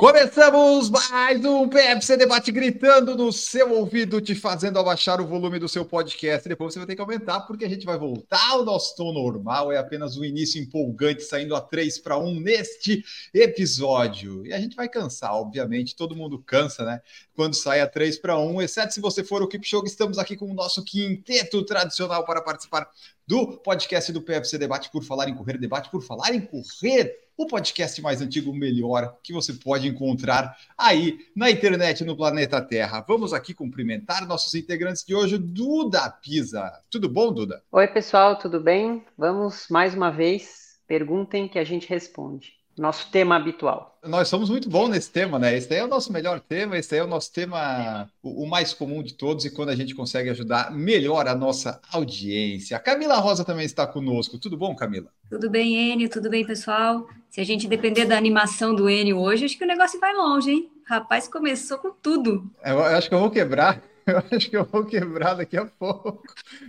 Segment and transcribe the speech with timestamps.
[0.00, 5.68] Começamos mais um PFC Debate gritando no seu ouvido, te fazendo abaixar o volume do
[5.68, 6.48] seu podcast.
[6.48, 9.72] Depois você vai ter que aumentar, porque a gente vai voltar ao nosso tom normal.
[9.72, 13.04] É apenas um início empolgante, saindo a 3 para 1 neste
[13.34, 14.46] episódio.
[14.46, 17.02] E a gente vai cansar, obviamente, todo mundo cansa, né?
[17.34, 20.36] Quando sai a 3 para 1, exceto se você for o Keep Show, estamos aqui
[20.36, 22.88] com o nosso quinteto tradicional para participar
[23.26, 27.46] do podcast do PFC Debate por falar em correr, debate por falar em correr o
[27.46, 33.04] podcast mais antigo, melhor, que você pode encontrar aí na internet, no planeta Terra.
[33.06, 36.68] Vamos aqui cumprimentar nossos integrantes de hoje, Duda Pisa.
[36.90, 37.62] Tudo bom, Duda?
[37.70, 39.04] Oi, pessoal, tudo bem?
[39.16, 43.98] Vamos mais uma vez, perguntem que a gente responde nosso tema habitual.
[44.04, 45.56] Nós somos muito bons nesse tema, né?
[45.56, 48.48] Esse aí é o nosso melhor tema, esse aí é o nosso tema, o, o,
[48.48, 52.76] mais comum de todos, e quando a gente consegue ajudar melhor a nossa audiência.
[52.76, 54.38] A Camila Rosa também está conosco.
[54.38, 55.08] Tudo bom, Camila?
[55.28, 56.08] Tudo bem, Enio?
[56.08, 57.06] Tudo bem, pessoal?
[57.30, 60.50] Se a gente depender da animação do Enio hoje, acho que o negócio vai longe,
[60.50, 60.70] hein?
[60.84, 62.50] Rapaz, começou com tudo.
[62.64, 63.82] Eu, eu acho que eu vou quebrar.
[64.08, 66.22] Eu acho que eu vou quebrar daqui a pouco.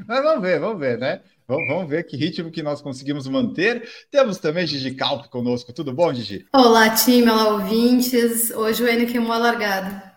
[0.05, 1.21] Mas vamos ver, vamos ver, né?
[1.47, 3.89] Vamos ver que ritmo que nós conseguimos manter.
[4.11, 5.71] Temos também Gigi Calp conosco.
[5.71, 6.45] Tudo bom, Gigi?
[6.51, 8.51] Olá, time, olá, ouvintes.
[8.51, 10.13] Hoje o Enio queimou a largada.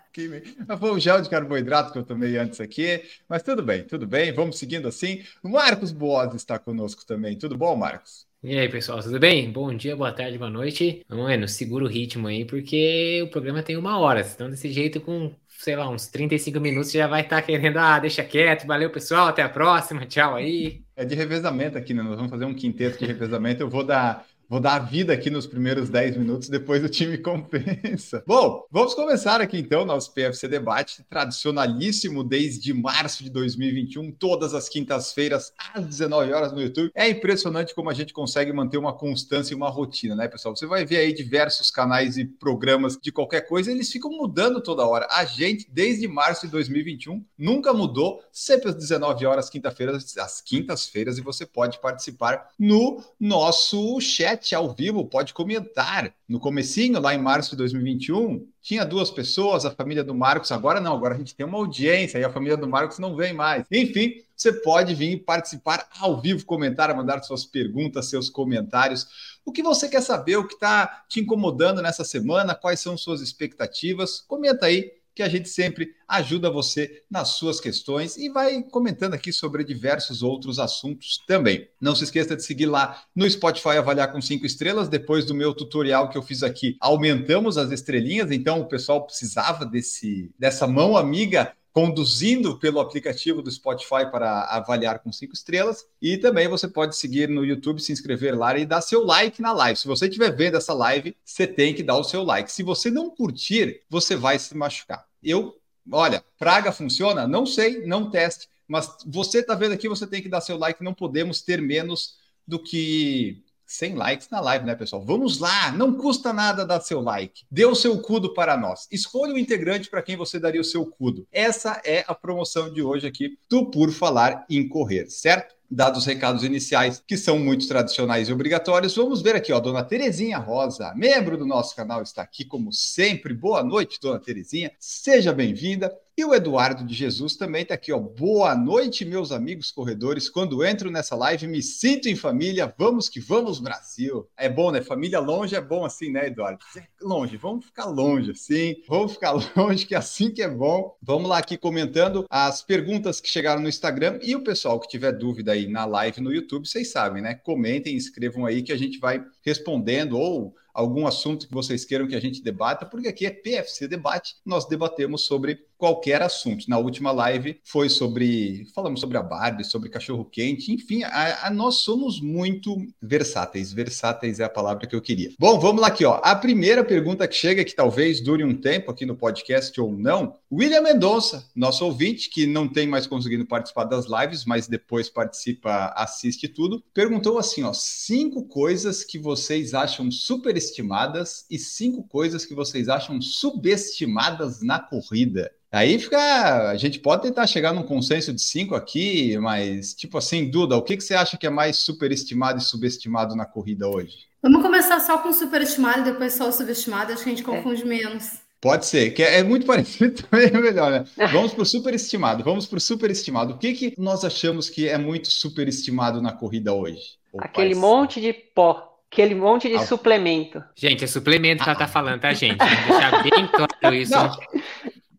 [0.80, 4.32] Foi o gel de carboidrato que eu tomei antes aqui, mas tudo bem, tudo bem,
[4.32, 5.22] vamos seguindo assim.
[5.44, 7.38] O Marcos Boas está conosco também.
[7.38, 8.26] Tudo bom, Marcos?
[8.44, 9.52] E aí, pessoal, tudo bem?
[9.52, 11.06] Bom dia, boa tarde, boa noite.
[11.08, 14.20] Mano, segura o ritmo aí, porque o programa tem uma hora.
[14.20, 18.00] Então, desse jeito, com sei lá, uns 35 minutos, já vai estar tá querendo, ah,
[18.00, 20.82] deixa quieto, valeu pessoal, até a próxima, tchau aí.
[20.96, 22.02] É de revezamento aqui, né?
[22.02, 23.62] Nós vamos fazer um quinteto de revezamento.
[23.62, 27.16] Eu vou dar Vou dar a vida aqui nos primeiros 10 minutos, depois o time
[27.16, 28.22] compensa.
[28.26, 34.68] Bom, vamos começar aqui então nosso PFC Debate, tradicionalíssimo desde março de 2021, todas as
[34.68, 36.90] quintas-feiras, às 19 horas no YouTube.
[36.94, 40.54] É impressionante como a gente consegue manter uma constância e uma rotina, né, pessoal?
[40.54, 44.86] Você vai ver aí diversos canais e programas de qualquer coisa, eles ficam mudando toda
[44.86, 45.08] hora.
[45.12, 51.16] A gente, desde março de 2021, nunca mudou, sempre às 19 horas, quinta-feiras, às quintas-feiras,
[51.16, 56.12] e você pode participar no nosso chat chat ao vivo, pode comentar.
[56.28, 60.80] No comecinho, lá em março de 2021, tinha duas pessoas, a família do Marcos, agora
[60.80, 63.64] não, agora a gente tem uma audiência e a família do Marcos não vem mais.
[63.70, 69.06] Enfim, você pode vir participar ao vivo, comentar, mandar suas perguntas, seus comentários.
[69.44, 73.20] O que você quer saber, o que está te incomodando nessa semana, quais são suas
[73.20, 74.20] expectativas?
[74.20, 79.32] Comenta aí que a gente sempre ajuda você nas suas questões e vai comentando aqui
[79.32, 81.68] sobre diversos outros assuntos também.
[81.80, 84.88] Não se esqueça de seguir lá no Spotify avaliar com cinco estrelas.
[84.88, 89.64] Depois do meu tutorial que eu fiz aqui, aumentamos as estrelinhas, então o pessoal precisava
[89.64, 95.86] desse dessa mão amiga conduzindo pelo aplicativo do Spotify para avaliar com cinco estrelas.
[96.00, 99.52] E também você pode seguir no YouTube, se inscrever lá e dar seu like na
[99.52, 99.78] live.
[99.78, 102.52] Se você estiver vendo essa live, você tem que dar o seu like.
[102.52, 105.06] Se você não curtir, você vai se machucar.
[105.22, 105.56] Eu,
[105.90, 107.26] olha, praga funciona?
[107.26, 108.48] Não sei, não teste.
[108.68, 110.84] Mas você está vendo aqui, você tem que dar seu like.
[110.84, 112.16] Não podemos ter menos
[112.46, 115.04] do que 100 likes na live, né, pessoal?
[115.04, 117.44] Vamos lá, não custa nada dar seu like.
[117.50, 118.86] Dê o seu cudo para nós.
[118.90, 121.26] Escolha o integrante para quem você daria o seu cudo.
[121.32, 125.54] Essa é a promoção de hoje aqui do Por Falar em Correr, certo?
[125.72, 129.82] dados os recados iniciais, que são muito tradicionais e obrigatórios, vamos ver aqui, ó, Dona
[129.82, 133.32] Terezinha Rosa, membro do nosso canal, está aqui como sempre.
[133.32, 134.70] Boa noite, Dona Terezinha.
[134.78, 135.90] Seja bem-vinda.
[136.14, 137.98] E o Eduardo de Jesus também está aqui, ó.
[137.98, 140.28] Boa noite, meus amigos corredores.
[140.28, 142.72] Quando entro nessa live, me sinto em família.
[142.76, 144.28] Vamos que vamos, Brasil.
[144.36, 144.82] É bom, né?
[144.82, 146.62] Família longe é bom assim, né, Eduardo?
[147.00, 148.76] Longe, vamos ficar longe assim.
[148.86, 150.94] Vamos ficar longe, que é assim que é bom.
[151.00, 155.12] Vamos lá aqui comentando as perguntas que chegaram no Instagram e o pessoal que tiver
[155.12, 157.36] dúvida aí na live no YouTube, vocês sabem, né?
[157.36, 162.14] Comentem, escrevam aí que a gente vai respondendo ou algum assunto que vocês queiram que
[162.14, 166.66] a gente debata, porque aqui é PFC Debate, nós debatemos sobre qualquer assunto.
[166.68, 171.50] Na última live foi sobre, falamos sobre a Barbie, sobre cachorro quente, enfim, a, a,
[171.50, 173.72] nós somos muito versáteis.
[173.72, 175.32] Versáteis é a palavra que eu queria.
[175.36, 176.20] Bom, vamos lá aqui, ó.
[176.22, 180.36] A primeira pergunta que chega, que talvez dure um tempo aqui no podcast ou não,
[180.52, 185.92] William Mendonça, nosso ouvinte, que não tem mais conseguido participar das lives, mas depois participa,
[185.96, 192.54] assiste tudo, perguntou assim, ó, cinco coisas que vocês acham superestimadas e cinco coisas que
[192.54, 195.50] vocês acham subestimadas na corrida.
[195.72, 196.70] Aí fica.
[196.70, 200.82] A gente pode tentar chegar num consenso de cinco aqui, mas, tipo assim, Duda, o
[200.82, 204.26] que, que você acha que é mais superestimado e subestimado na corrida hoje?
[204.42, 207.44] Vamos começar só com o superestimado e depois só o subestimado, acho que a gente
[207.44, 208.40] confunde menos.
[208.60, 211.04] Pode ser, que é, é muito parecido também, é melhor, né?
[211.32, 213.54] Vamos para o superestimado, vamos para o superestimado.
[213.54, 217.00] O que, que nós achamos que é muito superestimado na corrida hoje?
[217.32, 219.86] Ô, Aquele monte de pó, aquele monte de Ah.
[219.86, 220.62] suplemento.
[220.76, 222.58] Gente, é suplemento que ela tá falando, tá, gente?
[222.58, 223.46] Vamos deixar bem
[223.80, 224.12] claro isso.
[224.12, 224.36] Não.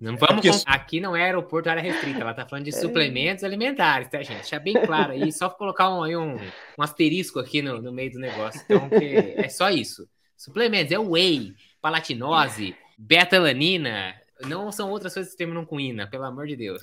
[0.04, 0.46] Não vamos.
[0.46, 2.20] porque- Aqui não é aeroporto, área restrita.
[2.20, 4.40] Ela tá falando de suplementos alimentares, tá, gente?
[4.42, 8.12] Deixar bem claro aí, só colocar um, aí um, um asterisco aqui no, no meio
[8.12, 8.62] do negócio.
[8.66, 10.08] Então, é só isso.
[10.36, 14.14] Suplementos, é whey, palatinose, beta-alanina.
[14.46, 16.82] Não são outras coisas que terminam com ina, pelo amor de Deus.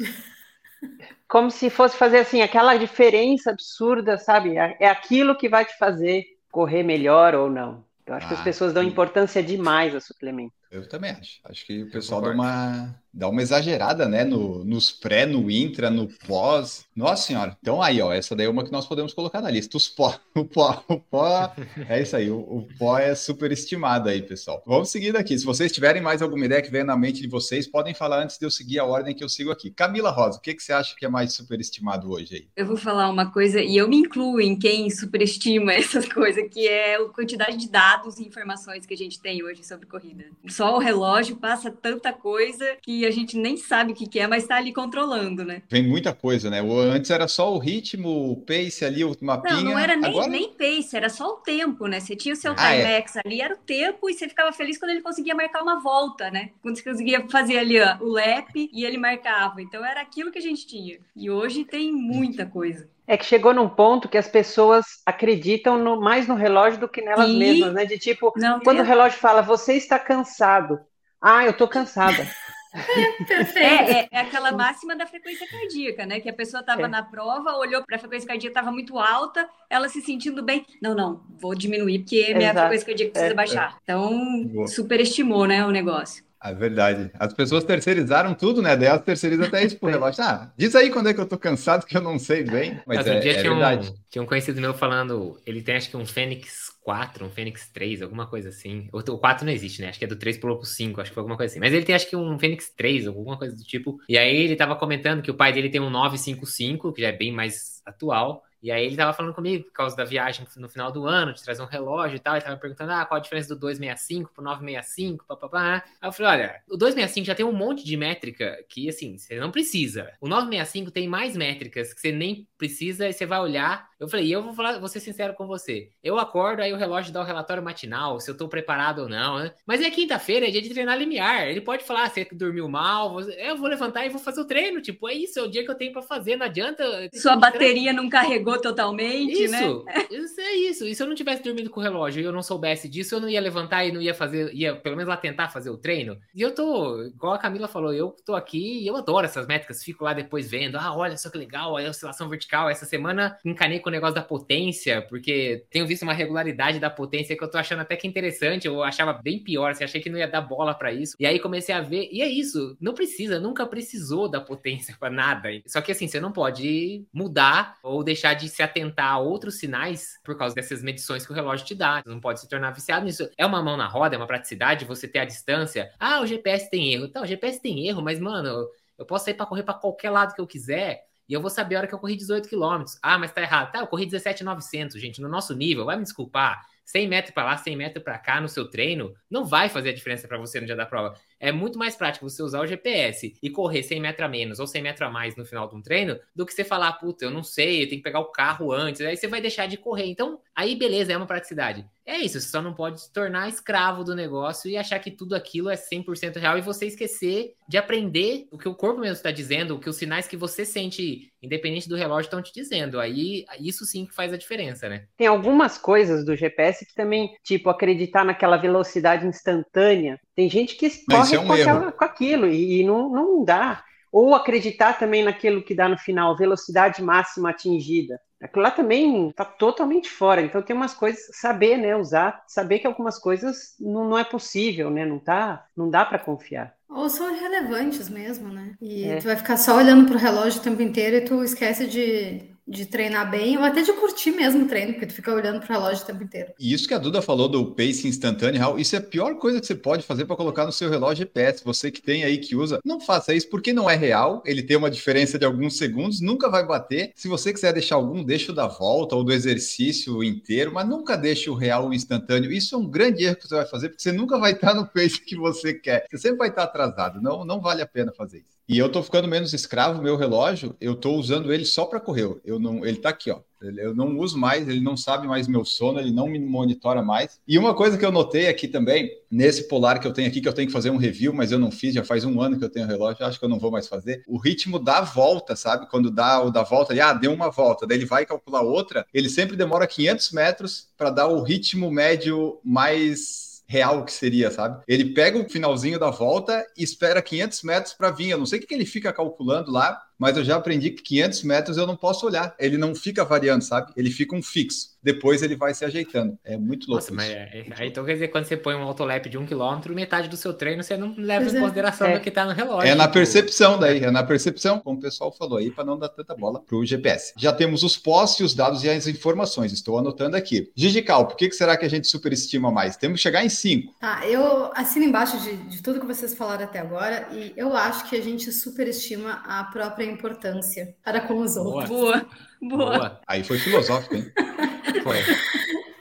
[1.28, 4.56] Como se fosse fazer assim, aquela diferença absurda, sabe?
[4.56, 7.84] É é aquilo que vai te fazer correr melhor ou não.
[8.06, 10.55] Eu acho que as Ah, pessoas dão importância demais a suplemento.
[10.70, 11.40] Eu também acho.
[11.44, 14.22] Acho que o pessoal dá uma, dá uma exagerada, né?
[14.22, 16.84] No, nos pré, no intra, no pós.
[16.94, 17.56] Nossa senhora.
[17.61, 19.76] Então aí, ó, essa daí é uma que nós podemos colocar na lista.
[19.76, 20.19] Os pó.
[20.32, 21.52] O pó, o pó.
[21.88, 22.31] É isso aí.
[22.31, 24.62] O, o pó é superestimado aí, pessoal.
[24.64, 25.37] Vamos seguindo aqui.
[25.37, 28.38] Se vocês tiverem mais alguma ideia que venha na mente de vocês, podem falar antes
[28.38, 29.70] de eu seguir a ordem que eu sigo aqui.
[29.70, 32.49] Camila Rosa, o que, que você acha que é mais superestimado hoje aí?
[32.56, 36.66] Eu vou falar uma coisa, e eu me incluo em quem superestima essas coisas, que
[36.66, 40.25] é a quantidade de dados e informações que a gente tem hoje sobre corrida.
[40.60, 44.26] Só o relógio passa tanta coisa que a gente nem sabe o que que é,
[44.26, 45.62] mas está ali controlando, né?
[45.70, 46.60] Vem muita coisa, né?
[46.60, 49.54] Antes era só o ritmo, o pace ali, o mapinha.
[49.54, 50.28] Não, não era nem, Agora...
[50.28, 51.98] nem pace, era só o tempo, né?
[51.98, 52.82] Você tinha o seu Ah, é.
[52.82, 56.30] Timex ali, era o tempo, e você ficava feliz quando ele conseguia marcar uma volta,
[56.30, 56.50] né?
[56.60, 59.62] Quando você conseguia fazer ali ó, o lap e ele marcava.
[59.62, 60.98] Então era aquilo que a gente tinha.
[61.16, 62.86] E hoje tem muita coisa.
[63.12, 67.02] É que chegou num ponto que as pessoas acreditam no- mais no relógio do que
[67.02, 67.38] nelas Sim.
[67.38, 67.84] mesmas, né?
[67.84, 70.78] De tipo, Não, quando o eu- relógio fala, você está cansado.
[71.20, 72.24] Ah, eu tô cansada.
[73.26, 73.58] Perfeito.
[73.58, 76.20] É, é, é aquela máxima da frequência cardíaca, né?
[76.20, 76.86] Que a pessoa estava É.
[76.88, 80.64] na prova, olhou para a frequência cardíaca, estava muito alta, ela se sentindo bem.
[80.80, 82.58] Não, não, vou diminuir porque minha Exato.
[82.60, 83.36] frequência cardíaca precisa É.
[83.36, 83.76] baixar.
[83.82, 84.66] Então, Boa.
[84.68, 86.22] superestimou, né, o negócio.
[86.42, 87.10] É verdade.
[87.19, 88.75] As pessoas terceirizaram tudo, né?
[88.76, 90.22] Daí elas terceirizam até isso pro relógio.
[90.25, 92.81] Ah, diz aí quando é que eu tô cansado que eu não sei bem.
[92.87, 93.90] Mas Outro é, dia é tinha, verdade.
[93.90, 97.69] um, tinha um conhecido meu falando, ele tem acho que um Fênix 4, um Fênix
[97.69, 98.88] 3, alguma coisa assim.
[98.90, 99.90] O, o 4 não existe, né?
[99.90, 101.60] Acho que é do 3 pulou pro 5, acho que foi alguma coisa assim.
[101.60, 103.98] Mas ele tem acho que um Fênix 3, alguma coisa do tipo.
[104.08, 107.12] E aí ele tava comentando que o pai dele tem um 955, que já é
[107.12, 108.42] bem mais atual.
[108.62, 111.42] E aí ele tava falando comigo por causa da viagem no final do ano, de
[111.42, 112.34] trazer um relógio e tal.
[112.34, 115.82] Ele tava perguntando, ah, qual a diferença do 265 pro 965, papapá.
[116.00, 119.38] Aí eu falei, olha, o 265 já tem um monte de métrica que, assim, você
[119.38, 120.12] não precisa.
[120.20, 123.88] O 965 tem mais métricas que você nem precisa e você vai olhar.
[123.98, 125.88] Eu falei, e eu vou falar, vou ser sincero com você.
[126.02, 129.38] Eu acordo, aí o relógio dá o relatório matinal, se eu tô preparado ou não,
[129.38, 129.52] né?
[129.66, 131.48] Mas é quinta-feira, é dia de treinar limiar.
[131.48, 134.46] Ele pode falar, "Ah, você dormiu mal, você- eu vou levantar e vou fazer o
[134.46, 134.80] treino.
[134.80, 136.84] Tipo, é isso, é o dia que eu tenho pra fazer, não adianta.
[137.14, 139.60] Sua bateria não carregou totalmente, né?
[139.62, 140.86] Isso, isso é isso.
[140.86, 143.20] E se eu não tivesse dormido com o relógio e eu não soubesse disso, eu
[143.20, 146.18] não ia levantar e não ia fazer, ia pelo menos lá tentar fazer o treino.
[146.34, 149.82] E eu tô, igual a Camila falou, eu tô aqui e eu adoro essas métricas,
[149.82, 152.50] fico lá depois vendo, ah, olha só que legal, a oscilação vertical.
[152.70, 157.37] Essa semana encanei com o negócio da potência, porque tenho visto uma regularidade da potência
[157.37, 158.67] que eu tô achando até que interessante.
[158.67, 161.17] Eu achava bem pior, assim, achei que não ia dar bola pra isso.
[161.19, 165.11] E aí comecei a ver, e é isso, não precisa, nunca precisou da potência pra
[165.11, 165.49] nada.
[165.67, 170.19] Só que assim, você não pode mudar ou deixar de se atentar a outros sinais
[170.25, 172.02] por causa dessas medições que o relógio te dá.
[172.02, 173.28] Você não pode se tornar viciado nisso.
[173.37, 175.90] É uma mão na roda, é uma praticidade, você ter a distância.
[175.99, 177.09] Ah, o GPS tem erro.
[177.09, 180.35] Tá, o GPS tem erro, mas, mano, eu posso sair pra correr pra qualquer lado
[180.35, 181.10] que eu quiser.
[181.30, 182.84] E eu vou saber a hora que eu corri 18 km.
[183.00, 183.70] Ah, mas tá errado.
[183.70, 185.84] Tá, eu corri 17,900, gente, no nosso nível.
[185.84, 186.60] Vai me desculpar.
[186.84, 189.94] 100 metros para lá, 100 metros para cá no seu treino, não vai fazer a
[189.94, 191.14] diferença para você no dia da prova.
[191.40, 194.66] É muito mais prático você usar o GPS e correr 100 metros a menos ou
[194.66, 197.30] 100 metros a mais no final de um treino do que você falar, puta, eu
[197.30, 199.00] não sei, eu tenho que pegar o carro antes.
[199.00, 200.04] Aí você vai deixar de correr.
[200.04, 201.87] Então, aí beleza, é uma praticidade.
[202.04, 205.35] É isso, você só não pode se tornar escravo do negócio e achar que tudo
[205.35, 209.30] aquilo é 100% real e você esquecer de aprender o que o corpo mesmo está
[209.30, 212.99] dizendo, o que os sinais que você sente, independente do relógio, estão te dizendo.
[212.99, 215.06] Aí, isso sim que faz a diferença, né?
[215.16, 220.18] Tem algumas coisas do GPS que também, tipo, acreditar naquela velocidade instantânea.
[220.40, 223.85] Tem gente que corre é um com, aquela- com aquilo e, e não, não dá.
[224.12, 228.20] Ou acreditar também naquilo que dá no final, velocidade máxima atingida.
[228.42, 230.40] Aquilo lá também está totalmente fora.
[230.40, 234.90] Então tem umas coisas, saber, né, usar, saber que algumas coisas não, não é possível,
[234.90, 236.75] né, não tá, não dá para confiar.
[236.88, 238.75] Ou são irrelevantes mesmo, né?
[238.80, 239.18] E É.
[239.18, 242.86] tu vai ficar só olhando pro relógio o tempo inteiro e tu esquece de de
[242.86, 245.80] treinar bem ou até de curtir mesmo o treino, porque tu fica olhando para o
[245.80, 246.52] relógio o tempo inteiro.
[246.58, 249.60] E isso que a Duda falou do pace instantâneo, Raul, isso é a pior coisa
[249.60, 251.64] que você pode fazer para colocar no seu relógio GPS.
[251.64, 254.42] Você que tem aí que usa, não faça isso porque não é real.
[254.46, 257.12] Ele tem uma diferença de alguns segundos, nunca vai bater.
[257.16, 261.16] Se você quiser deixar algum, deixa o da volta ou do exercício inteiro, mas nunca
[261.16, 262.52] deixe o real instantâneo.
[262.52, 264.86] Isso é um grande erro que você vai fazer, porque você nunca vai estar no
[264.86, 266.06] pace que você quer.
[266.08, 267.20] Você sempre vai estar atrasado.
[267.20, 268.60] Não, não vale a pena fazer isso.
[268.70, 272.36] E eu tô ficando menos escravo, meu relógio, eu tô usando ele só para correr.
[272.44, 273.40] Eu não, ele tá aqui, ó.
[273.60, 277.40] Eu não uso mais, ele não sabe mais meu sono, ele não me monitora mais.
[277.48, 280.48] E uma coisa que eu notei aqui também, nesse polar que eu tenho aqui, que
[280.48, 282.64] eu tenho que fazer um review, mas eu não fiz, já faz um ano que
[282.64, 284.22] eu tenho relógio, acho que eu não vou mais fazer.
[284.28, 285.90] O ritmo da volta, sabe?
[285.90, 289.04] Quando dá o da volta, ele, ah, deu uma volta, daí ele vai calcular outra,
[289.12, 294.82] ele sempre demora 500 metros para dar o ritmo médio mais real que seria, sabe?
[294.88, 298.30] Ele pega o finalzinho da volta e espera 500 metros para vir.
[298.30, 301.42] Eu não sei o que ele fica calculando lá, mas eu já aprendi que 500
[301.44, 302.54] metros eu não posso olhar.
[302.58, 303.90] Ele não fica variando, sabe?
[303.96, 304.90] Ele fica um fixo.
[305.02, 306.38] Depois ele vai se ajeitando.
[306.44, 307.02] É muito louco.
[307.02, 309.94] Nossa, mas é, aí então quer dizer, quando você põe um autolap de um quilômetro,
[309.94, 311.60] metade do seu treino você não leva em é.
[311.60, 312.18] consideração é.
[312.18, 312.90] do que está no relógio.
[312.90, 316.10] É na percepção daí, é na percepção, como o pessoal falou aí, para não dar
[316.10, 317.32] tanta bola para o GPS.
[317.38, 319.72] Já temos os postos, os dados e as informações.
[319.72, 320.70] Estou anotando aqui.
[320.76, 322.98] Gigical, por que, que será que a gente superestima mais?
[322.98, 323.94] Temos que chegar em 5.
[323.98, 328.06] Tá, eu assino embaixo de, de tudo que vocês falaram até agora e eu acho
[328.06, 331.88] que a gente superestima a própria importância para com os outros.
[331.88, 332.26] Boa,
[332.61, 332.99] boa.
[332.99, 333.21] boa.
[333.26, 334.31] Aí foi filosófico, hein?
[335.02, 335.19] foi.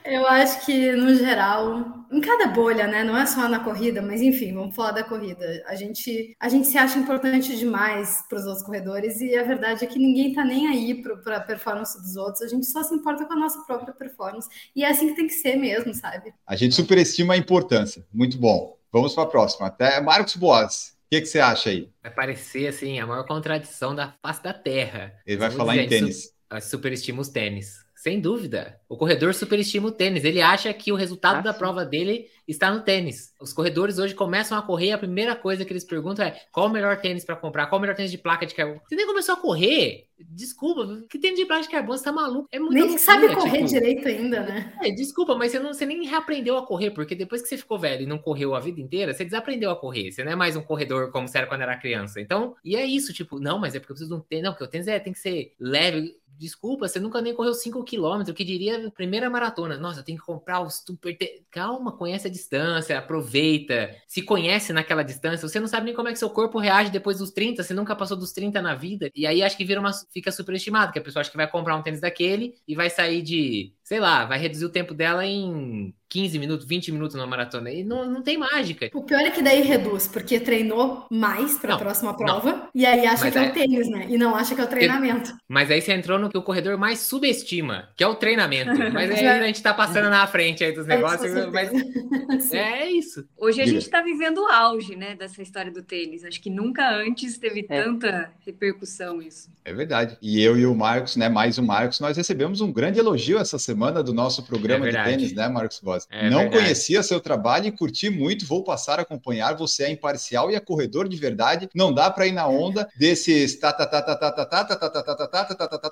[0.05, 3.03] Eu acho que, no geral, em cada bolha, né?
[3.03, 5.63] Não é só na corrida, mas enfim, vamos falar da corrida.
[5.67, 9.85] A gente, a gente se acha importante demais para os outros corredores e a verdade
[9.85, 12.41] é que ninguém tá nem aí para a performance dos outros.
[12.41, 14.49] A gente só se importa com a nossa própria performance.
[14.75, 16.33] E é assim que tem que ser mesmo, sabe?
[16.47, 18.03] A gente superestima a importância.
[18.11, 18.77] Muito bom.
[18.91, 19.67] Vamos para a próxima.
[19.67, 20.98] Até Marcos Boas.
[21.09, 21.89] O que, que, você acha aí?
[22.03, 25.19] Vai parecer assim a maior contradição da face da Terra.
[25.25, 26.31] Ele vai falar dizer, em tênis.
[26.61, 27.83] superestima os tênis.
[27.99, 28.79] Sem dúvida.
[28.87, 30.23] O corredor superestima o tênis.
[30.23, 31.59] Ele acha que o resultado ah, da sim.
[31.59, 33.33] prova dele está no tênis.
[33.41, 36.69] Os corredores hoje começam a correr, a primeira coisa que eles perguntam é qual o
[36.69, 38.79] melhor tênis para comprar, qual o melhor tênis de placa de carbono.
[38.87, 40.05] Você nem começou a correr?
[40.17, 41.97] Desculpa, que tênis de placa de carbono?
[41.97, 42.47] Você tá maluco?
[42.53, 43.69] É muito Nem loucura, sabe correr tipo...
[43.69, 44.73] direito ainda, né?
[44.81, 47.77] É, desculpa, mas você, não, você nem reaprendeu a correr, porque depois que você ficou
[47.77, 50.09] velho e não correu a vida inteira, você desaprendeu a correr.
[50.09, 52.21] Você não é mais um corredor como você era quando era criança.
[52.21, 54.45] Então, e é isso, tipo, não, mas é porque eu preciso de um tênis.
[54.45, 57.83] Não, porque o tênis é, tem que ser leve desculpa, você nunca nem correu 5
[57.83, 59.77] km, que diria primeira maratona.
[59.77, 61.17] Nossa, tenho que comprar os super.
[61.51, 65.47] Calma, conhece a distância, aproveita, se conhece naquela distância.
[65.47, 67.95] Você não sabe nem como é que seu corpo reage depois dos 30, você nunca
[67.95, 69.11] passou dos 30 na vida.
[69.13, 69.91] E aí acho que vira uma.
[70.13, 73.21] fica superestimado, que a pessoa acha que vai comprar um tênis daquele e vai sair
[73.21, 77.71] de sei lá, vai reduzir o tempo dela em 15 minutos, 20 minutos na maratona.
[77.71, 78.87] E não, não tem mágica.
[78.93, 82.69] O pior é que daí reduz, porque treinou mais para a próxima prova, não.
[82.75, 83.45] e aí acha Mas que é...
[83.45, 84.05] é o tênis, né?
[84.07, 85.35] E não acha que é o treinamento.
[85.47, 88.69] Mas aí você entrou no que o corredor mais subestima, que é o treinamento.
[88.93, 91.35] Mas aí a gente tá passando na frente aí dos é, negócios.
[91.35, 91.71] É, mas
[92.53, 93.27] é isso.
[93.35, 96.23] Hoje a gente está vivendo o auge, né, dessa história do tênis.
[96.23, 97.83] Acho que nunca antes teve é.
[97.83, 99.49] tanta repercussão isso.
[99.65, 100.15] É verdade.
[100.21, 103.57] E eu e o Marcos, né, mais o Marcos, nós recebemos um grande elogio essa
[103.57, 106.05] semana semana do nosso programa é de tênis, né, Marcos Boss?
[106.11, 106.63] É Não verdade.
[106.63, 109.55] conhecia seu trabalho e curti muito, vou passar a acompanhar.
[109.55, 111.69] Você é imparcial e é corredor de verdade.
[111.73, 113.57] Não dá para ir na onda desses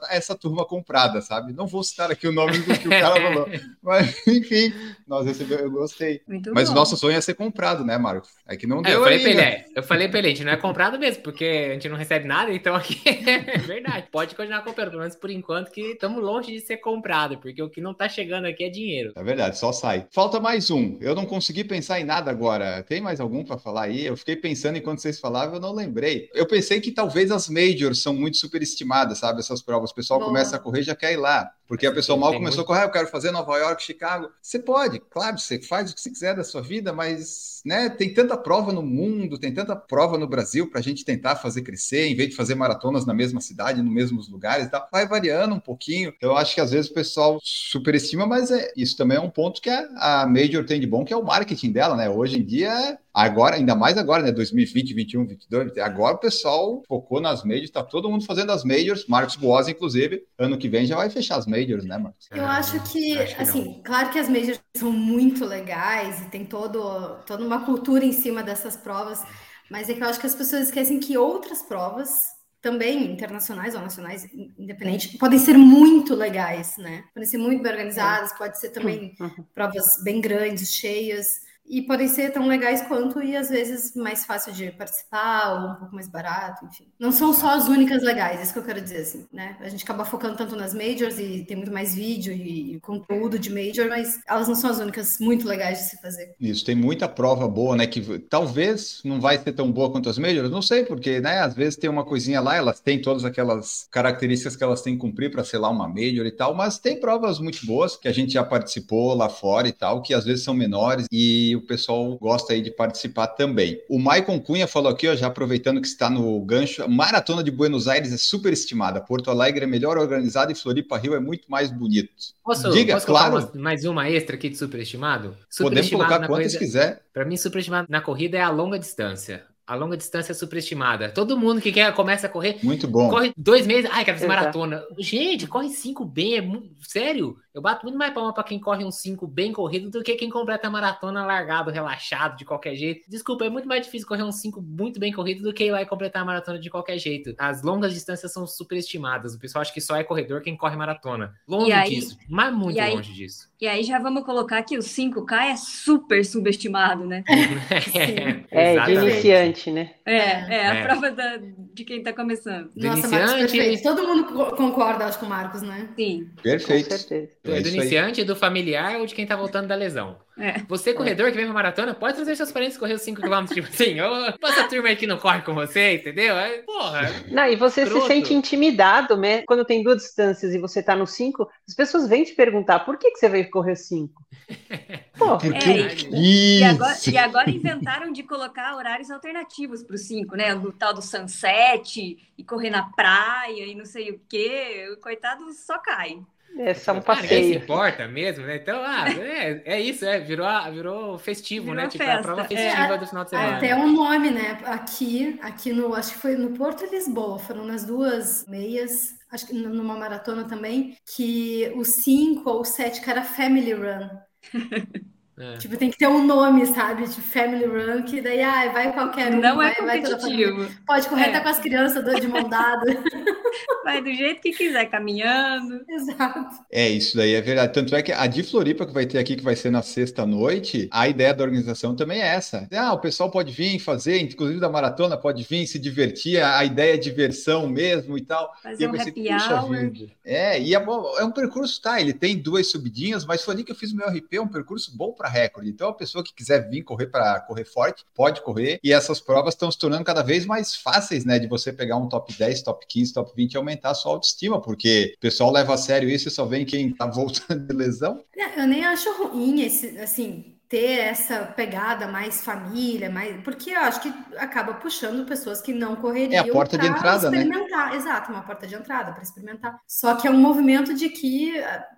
[0.09, 1.53] essa turma comprada, sabe?
[1.53, 3.47] Não vou citar aqui o nome do que o cara falou,
[3.81, 4.73] mas enfim,
[5.07, 6.21] nós recebemos, eu gostei.
[6.27, 8.31] Muito mas o nosso sonho é ser comprado, né, Marcos?
[8.45, 8.95] É que não deu.
[8.95, 11.73] eu falei para ele, eu falei ele, a gente não é comprado mesmo, porque a
[11.73, 14.07] gente não recebe nada, então aqui é verdade.
[14.11, 17.69] Pode continuar comprando, pelo menos por enquanto que estamos longe de ser comprado, porque o
[17.77, 19.13] que não tá chegando aqui é dinheiro.
[19.15, 20.07] É verdade, só sai.
[20.09, 20.97] Falta mais um.
[20.99, 22.81] Eu não consegui pensar em nada agora.
[22.81, 24.03] Tem mais algum para falar aí?
[24.03, 26.27] Eu fiquei pensando enquanto vocês falavam, eu não lembrei.
[26.33, 29.41] Eu pensei que talvez as majors são muito superestimadas, sabe?
[29.41, 29.91] Essas provas.
[29.91, 31.51] O pessoal começa a correr já quer ir lá.
[31.67, 32.71] Porque a pessoa mal começou muito...
[32.71, 34.29] a correr, eu quero fazer Nova York, Chicago.
[34.41, 38.13] Você pode, claro, você faz o que você quiser da sua vida, mas né, tem
[38.13, 42.07] tanta prova no mundo, tem tanta prova no Brasil para a gente tentar fazer crescer,
[42.07, 44.87] em vez de fazer maratonas na mesma cidade, nos mesmos lugares e tal.
[44.89, 46.13] Vai variando um pouquinho.
[46.21, 47.37] Eu acho que às vezes o pessoal
[47.69, 51.03] superestima, mas é, isso também é um ponto que a, a Major tem de bom,
[51.03, 52.09] que é o marketing dela, né?
[52.09, 54.31] Hoje em dia Agora, ainda mais agora, né?
[54.31, 59.07] 2020, 21, 22, agora o pessoal focou nas majors, tá todo mundo fazendo as majors,
[59.07, 62.27] Marcos Boas, inclusive, ano que vem já vai fechar as majors, né, Marcos?
[62.31, 63.81] Eu acho que, acho que assim, não.
[63.81, 68.43] claro que as majors são muito legais e tem todo, toda uma cultura em cima
[68.43, 69.23] dessas provas,
[69.67, 73.81] mas é que eu acho que as pessoas esquecem que outras provas também internacionais ou
[73.81, 77.03] nacionais, independente, podem ser muito legais, né?
[77.13, 79.45] Podem ser muito bem organizadas, pode ser também uhum.
[79.53, 81.46] provas bem grandes, cheias.
[81.67, 85.75] E podem ser tão legais quanto e às vezes mais fácil de participar ou um
[85.75, 86.85] pouco mais barato, enfim.
[86.99, 89.57] Não são só as únicas legais, isso que eu quero dizer assim, né?
[89.59, 93.49] A gente acaba focando tanto nas majors e tem muito mais vídeo e conteúdo de
[93.49, 96.35] major, mas elas não são as únicas muito legais de se fazer.
[96.39, 100.17] Isso, tem muita prova boa, né, que talvez não vai ser tão boa quanto as
[100.17, 103.87] majors, não sei, porque, né, às vezes tem uma coisinha lá, elas têm todas aquelas
[103.91, 106.99] características que elas têm que cumprir para ser lá uma major e tal, mas tem
[106.99, 110.43] provas muito boas que a gente já participou lá fora e tal, que às vezes
[110.43, 113.81] são menores e o pessoal gosta aí de participar também.
[113.89, 117.51] O Maicon Cunha falou aqui, ó, já aproveitando que está no gancho, a Maratona de
[117.51, 121.49] Buenos Aires é super estimada, Porto Alegre é melhor organizada e Floripa Rio é muito
[121.49, 122.11] mais bonito.
[122.43, 123.51] Posso, Diga, posso claro.
[123.55, 125.35] mais uma extra aqui de superestimado?
[125.57, 127.01] Podemos colocar quantas corrida, quiser.
[127.13, 129.43] Para mim, superestimado na corrida é a longa distância.
[129.67, 131.09] A longa distância é superestimada.
[131.09, 132.57] Todo mundo que quer começa a correr.
[132.63, 133.09] Muito bom.
[133.09, 133.91] Corre dois meses.
[133.91, 134.81] Ai, quero fazer maratona.
[134.97, 136.35] Gente, corre cinco bem.
[136.37, 136.69] É muito...
[136.87, 137.37] Sério?
[137.57, 140.29] Eu bato muito mais palma para quem corre um 5 bem corrido do que quem
[140.29, 143.09] completa a maratona largado, relaxado, de qualquer jeito.
[143.09, 145.81] Desculpa, é muito mais difícil correr um 5 muito bem corrido do que ir lá
[145.81, 147.33] e completar a maratona de qualquer jeito.
[147.35, 149.33] As longas distâncias são superestimadas.
[149.33, 151.33] O pessoal acha que só é corredor quem corre maratona.
[151.47, 153.49] Longe aí, disso, mas muito aí, longe disso.
[153.59, 157.23] E aí já vamos colocar que o 5K é super subestimado, né?
[158.51, 159.95] é, é de iniciante, né?
[160.05, 160.83] É, é, a é.
[160.83, 161.39] prova da,
[161.73, 162.69] de quem tá começando.
[162.75, 163.81] Nossa, Marcos, perfeito.
[163.81, 165.89] Todo mundo concorda, acho, com o Marcos, né?
[165.95, 166.29] Sim.
[166.43, 166.89] Perfeito.
[166.89, 167.31] Com certeza.
[167.51, 170.17] É do iniciante, do familiar ou de quem tá voltando da lesão.
[170.39, 170.61] É.
[170.67, 173.99] Você, corredor que vem pra maratona, pode trazer seus parentes correr os 5km, tipo assim,
[173.99, 176.35] ô, passa a turma aí que não corre com você, entendeu?
[176.35, 177.11] É, porra.
[177.31, 179.41] Não, e você se sente intimidado, né?
[179.47, 182.97] Quando tem duas distâncias e você tá no 5, as pessoas vêm te perguntar por
[182.97, 184.13] que, que você veio correr 5?
[185.17, 190.35] Porra, é, e, e, agora, e, agora, inventaram de colocar horários alternativos para o 5,
[190.35, 190.53] né?
[190.53, 194.87] O tal do sunset e correr na praia e não sei o quê.
[194.93, 196.19] O coitado só cai.
[196.59, 197.29] É só um passeio.
[197.29, 198.55] Cara, se importa mesmo, né?
[198.55, 201.87] Então, ah, é, é isso, é, virou, virou festivo, virou né?
[201.87, 203.57] Tipo, a prova festiva é, do final de semana.
[203.57, 204.59] Até um nome, né?
[204.65, 209.47] Aqui, aqui no, acho que foi no Porto e Lisboa, foram nas duas meias, acho
[209.47, 214.09] que numa maratona também, que o 5 ou o 7, que era Family Run.
[215.39, 215.57] É.
[215.57, 217.07] Tipo, tem que ter um nome, sabe?
[217.07, 219.39] De Family Run, que daí ah, vai qualquer um.
[219.39, 220.67] Não vai, é competitivo.
[220.85, 221.29] Pode correr é.
[221.29, 222.85] até com as crianças de mão dada.
[223.83, 225.81] Vai do jeito que quiser, caminhando.
[225.87, 226.57] Exato.
[226.69, 227.71] É, isso daí é verdade.
[227.71, 230.89] Tanto é que a de Floripa, que vai ter aqui, que vai ser na sexta-noite,
[230.91, 232.67] a ideia da organização também é essa.
[232.73, 236.95] Ah, o pessoal pode vir fazer, inclusive da maratona, pode vir se divertir, a ideia
[236.95, 238.53] é diversão mesmo e tal.
[238.61, 239.89] Fazer e um pensei, happy hour.
[239.89, 240.11] Vida.
[240.25, 243.71] É, e é, é, um percurso, tá, ele tem duas subidinhas, mas foi ali que
[243.71, 245.69] eu fiz o meu RP, é um percurso bom para recorde.
[245.69, 248.79] Então, a pessoa que quiser vir correr para correr forte, pode correr.
[248.83, 252.07] E essas provas estão se tornando cada vez mais fáceis, né, de você pegar um
[252.07, 255.73] top 10, top 15, top 20 e aumentar a sua autoestima, porque o pessoal leva
[255.73, 258.23] a sério isso e só vem quem tá voltando de lesão.
[258.55, 264.01] Eu nem acho ruim esse, assim, ter essa pegada mais família, mais porque eu acho
[264.01, 266.45] que acaba puxando pessoas que não correriam.
[266.45, 267.37] É a porta de entrada, né?
[267.37, 267.91] experimentar.
[267.91, 267.95] né?
[267.95, 269.79] Exato, uma porta de entrada para experimentar.
[269.87, 271.53] Só que é um movimento de que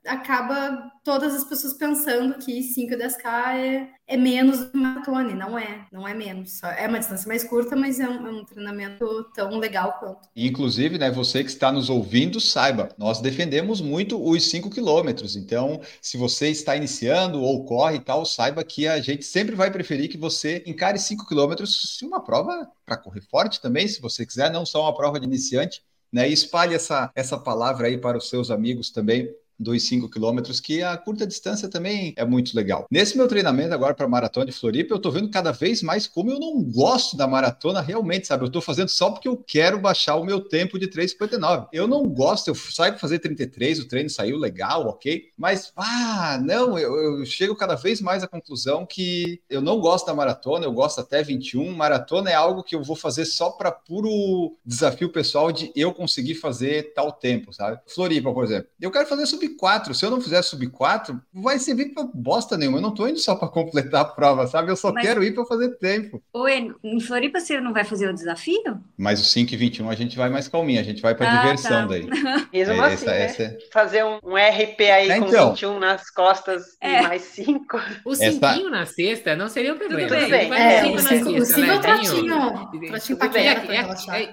[0.06, 5.36] acaba todas as pessoas pensando que 5 e 10K é, é menos do maratone.
[5.36, 6.62] Não é, não é menos.
[6.64, 10.28] É uma distância mais curta, mas é um, é um treinamento tão legal quanto.
[10.36, 15.36] Inclusive, né, você que está nos ouvindo, saiba, nós defendemos muito os 5 quilômetros.
[15.36, 19.70] Então, se você está iniciando ou corre e tal, saiba que a gente sempre vai
[19.70, 24.26] preferir que você encare 5 quilômetros se uma prova para correr forte também, se você
[24.26, 26.28] quiser, não só uma prova de iniciante, né?
[26.28, 30.96] Espalhe essa, essa palavra aí para os seus amigos também, dos 5 quilômetros, que a
[30.98, 32.88] curta distância também é muito legal.
[32.90, 36.32] Nesse meu treinamento agora para maratona de Floripa, eu tô vendo cada vez mais como
[36.32, 38.46] eu não gosto da maratona realmente, sabe?
[38.46, 41.68] Eu tô fazendo só porque eu quero baixar o meu tempo de 3,59.
[41.74, 46.40] Eu não gosto, eu saio para fazer 33, o treino saiu legal, ok, mas, ah,
[46.44, 50.66] não, eu, eu chego cada vez mais à conclusão que eu não gosto da maratona,
[50.66, 51.72] eu gosto até 21.
[51.76, 56.36] Maratona é algo que eu vou fazer só para puro desafio pessoal de eu conseguir
[56.36, 57.80] fazer tal tempo, sabe?
[57.88, 59.94] Floripa, por exemplo, eu quero fazer sub 4.
[59.94, 62.78] Se eu não fizer sub 4, vai servir para bosta nenhuma.
[62.78, 64.72] Eu não tô indo só para completar a prova, sabe?
[64.72, 65.06] Eu só Mas...
[65.06, 66.22] quero ir para fazer tempo.
[66.34, 68.80] Oi, em Floripa você não vai fazer o desafio?
[68.98, 71.42] Mas o 5 e 21 a gente vai mais calminho, a gente vai para ah,
[71.42, 71.86] diversão tá.
[71.88, 72.08] daí.
[72.54, 73.26] Mesmo é, assim, essa, né?
[73.26, 73.58] essa...
[73.72, 77.00] Fazer um, um, RP aí é, com então, 21 nas costas é.
[77.00, 77.82] e mais 5.
[78.06, 78.70] O 5 essa...
[78.70, 80.08] na sexta não seria um problema.
[80.08, 80.54] Tudo bem.
[80.54, 82.70] É, o 5 é o tratinho.
[82.88, 83.20] tratinho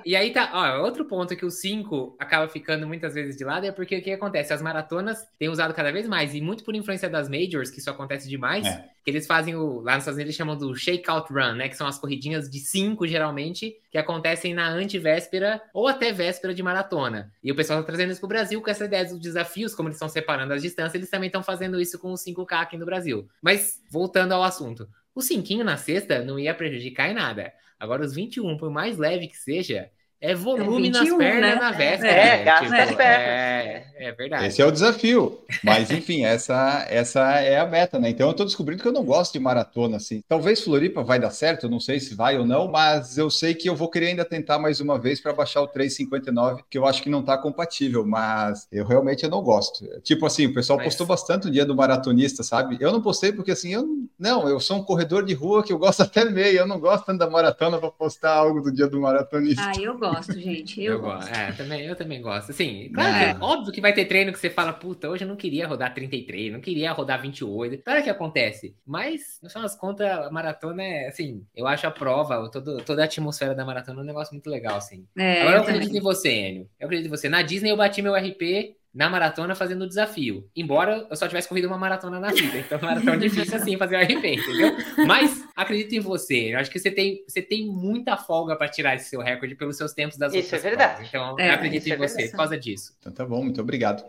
[0.05, 3.45] e, e aí tá, ó, outro ponto que o 5 acaba ficando muitas vezes de
[3.45, 4.53] lado é porque o que acontece?
[4.53, 5.06] As maratonas
[5.39, 8.67] têm usado cada vez mais, e muito por influência das majors, que isso acontece demais,
[8.67, 8.89] é.
[9.05, 9.81] que eles fazem o.
[9.81, 11.69] Lá nos Estados Unidos eles chamam do shakeout run, né?
[11.69, 16.63] Que são as corridinhas de cinco, geralmente, que acontecem na antivéspera ou até véspera de
[16.63, 17.33] maratona.
[17.43, 19.89] E o pessoal está trazendo isso para o Brasil com essa ideia dos desafios, como
[19.89, 22.87] eles estão separando as distâncias, eles também estão fazendo isso com o 5K aqui no
[22.87, 23.29] Brasil.
[23.43, 24.89] Mas, voltando ao assunto.
[25.15, 27.51] O cinquinho na sexta não ia prejudicar em nada.
[27.81, 31.55] Agora, os 21, por mais leve que seja, é volume 21, nas pernas né?
[31.57, 32.13] na véspera.
[32.13, 32.45] É, né?
[32.45, 33.87] gasta as É, pernas.
[33.97, 34.47] é verdade.
[34.47, 35.41] Esse é o desafio.
[35.63, 38.09] Mas, enfim, essa, essa é a meta, né?
[38.11, 40.23] Então, eu tô descobrindo que eu não gosto de maratona, assim.
[40.29, 43.55] Talvez Floripa vai dar certo, eu não sei se vai ou não, mas eu sei
[43.55, 46.87] que eu vou querer ainda tentar mais uma vez para baixar o 3,59, que eu
[46.87, 49.85] acho que não tá compatível, mas eu realmente eu não gosto.
[50.03, 52.77] Tipo assim, o pessoal Mas- postou bastante o dia do maratonista, sabe?
[52.81, 53.87] Eu não postei porque, assim, eu
[54.19, 57.05] não, eu sou um corredor de rua que eu gosto até meio, eu não gosto
[57.05, 59.63] tanto da maratona para postar algo do dia do maratonista.
[59.67, 60.06] Ah, eu gosto,
[60.41, 60.83] gente.
[60.83, 61.29] Eu, Eu gosto.
[61.29, 61.35] gosto.
[61.39, 62.51] É, também, eu também gosto.
[62.51, 63.35] Assim, claro É.
[63.35, 65.93] que óbvio que vai ter treino que você fala, puta, hoje eu não queria rodar
[65.95, 67.83] 33, não queria rodar 28.
[67.83, 68.75] Claro que acontece.
[68.87, 73.03] Mas, no final das contas, a maratona é, assim, eu acho a prova, todo, toda
[73.03, 75.07] a atmosfera da maratona um negócio muito legal, assim.
[75.17, 75.77] É, Agora eu eu também.
[75.77, 76.71] acredito em você, Enio.
[76.79, 77.29] Eu acredito em você.
[77.29, 80.49] Na Disney eu bati meu RP na maratona fazendo o desafio.
[80.57, 82.57] Embora eu só tivesse corrido uma maratona na vida.
[82.59, 84.75] Então não era tão difícil assim fazer o RP, entendeu?
[85.07, 86.55] Mas acredito em você.
[86.55, 89.77] Eu acho que você tem, você tem muita folga para tirar esse seu recorde pelos
[89.77, 91.11] seus tempos das Isso outras é verdade.
[91.11, 91.35] provas.
[91.35, 92.31] Então É, eu acredito isso em é você verdade.
[92.31, 92.93] por causa disso.
[92.99, 94.03] Então tá bom, muito obrigado.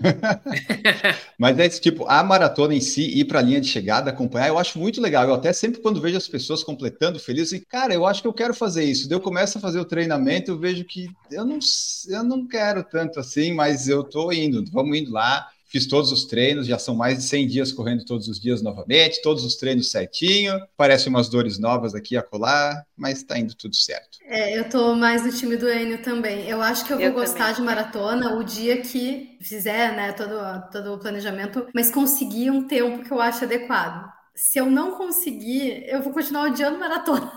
[1.38, 4.48] Mas é esse tipo, a maratona em si, ir para a linha de chegada, acompanhar,
[4.48, 5.24] eu acho muito legal.
[5.26, 8.32] Eu até sempre quando vejo as pessoas completando feliz, assim, cara, eu acho que eu
[8.32, 9.08] quero fazer isso.
[9.08, 11.58] Daí eu começo a fazer o treinamento, eu vejo que eu não,
[12.08, 15.48] eu não quero tanto assim, mas eu tô indo, vamos indo lá.
[15.66, 19.20] Fiz todos os treinos, já são mais de 100 dias correndo todos os dias novamente,
[19.22, 20.54] todos os treinos certinho.
[20.76, 24.18] Parecem umas dores novas aqui a colar, mas tá indo tudo certo.
[24.26, 26.48] É, eu tô mais no time do Enio também.
[26.48, 27.54] Eu acho que eu vou Eu gostar também.
[27.54, 33.04] de maratona o dia que fizer, né, todo, todo o planejamento, mas conseguir um tempo
[33.04, 34.10] que eu acho adequado.
[34.34, 37.30] Se eu não conseguir, eu vou continuar odiando maratona.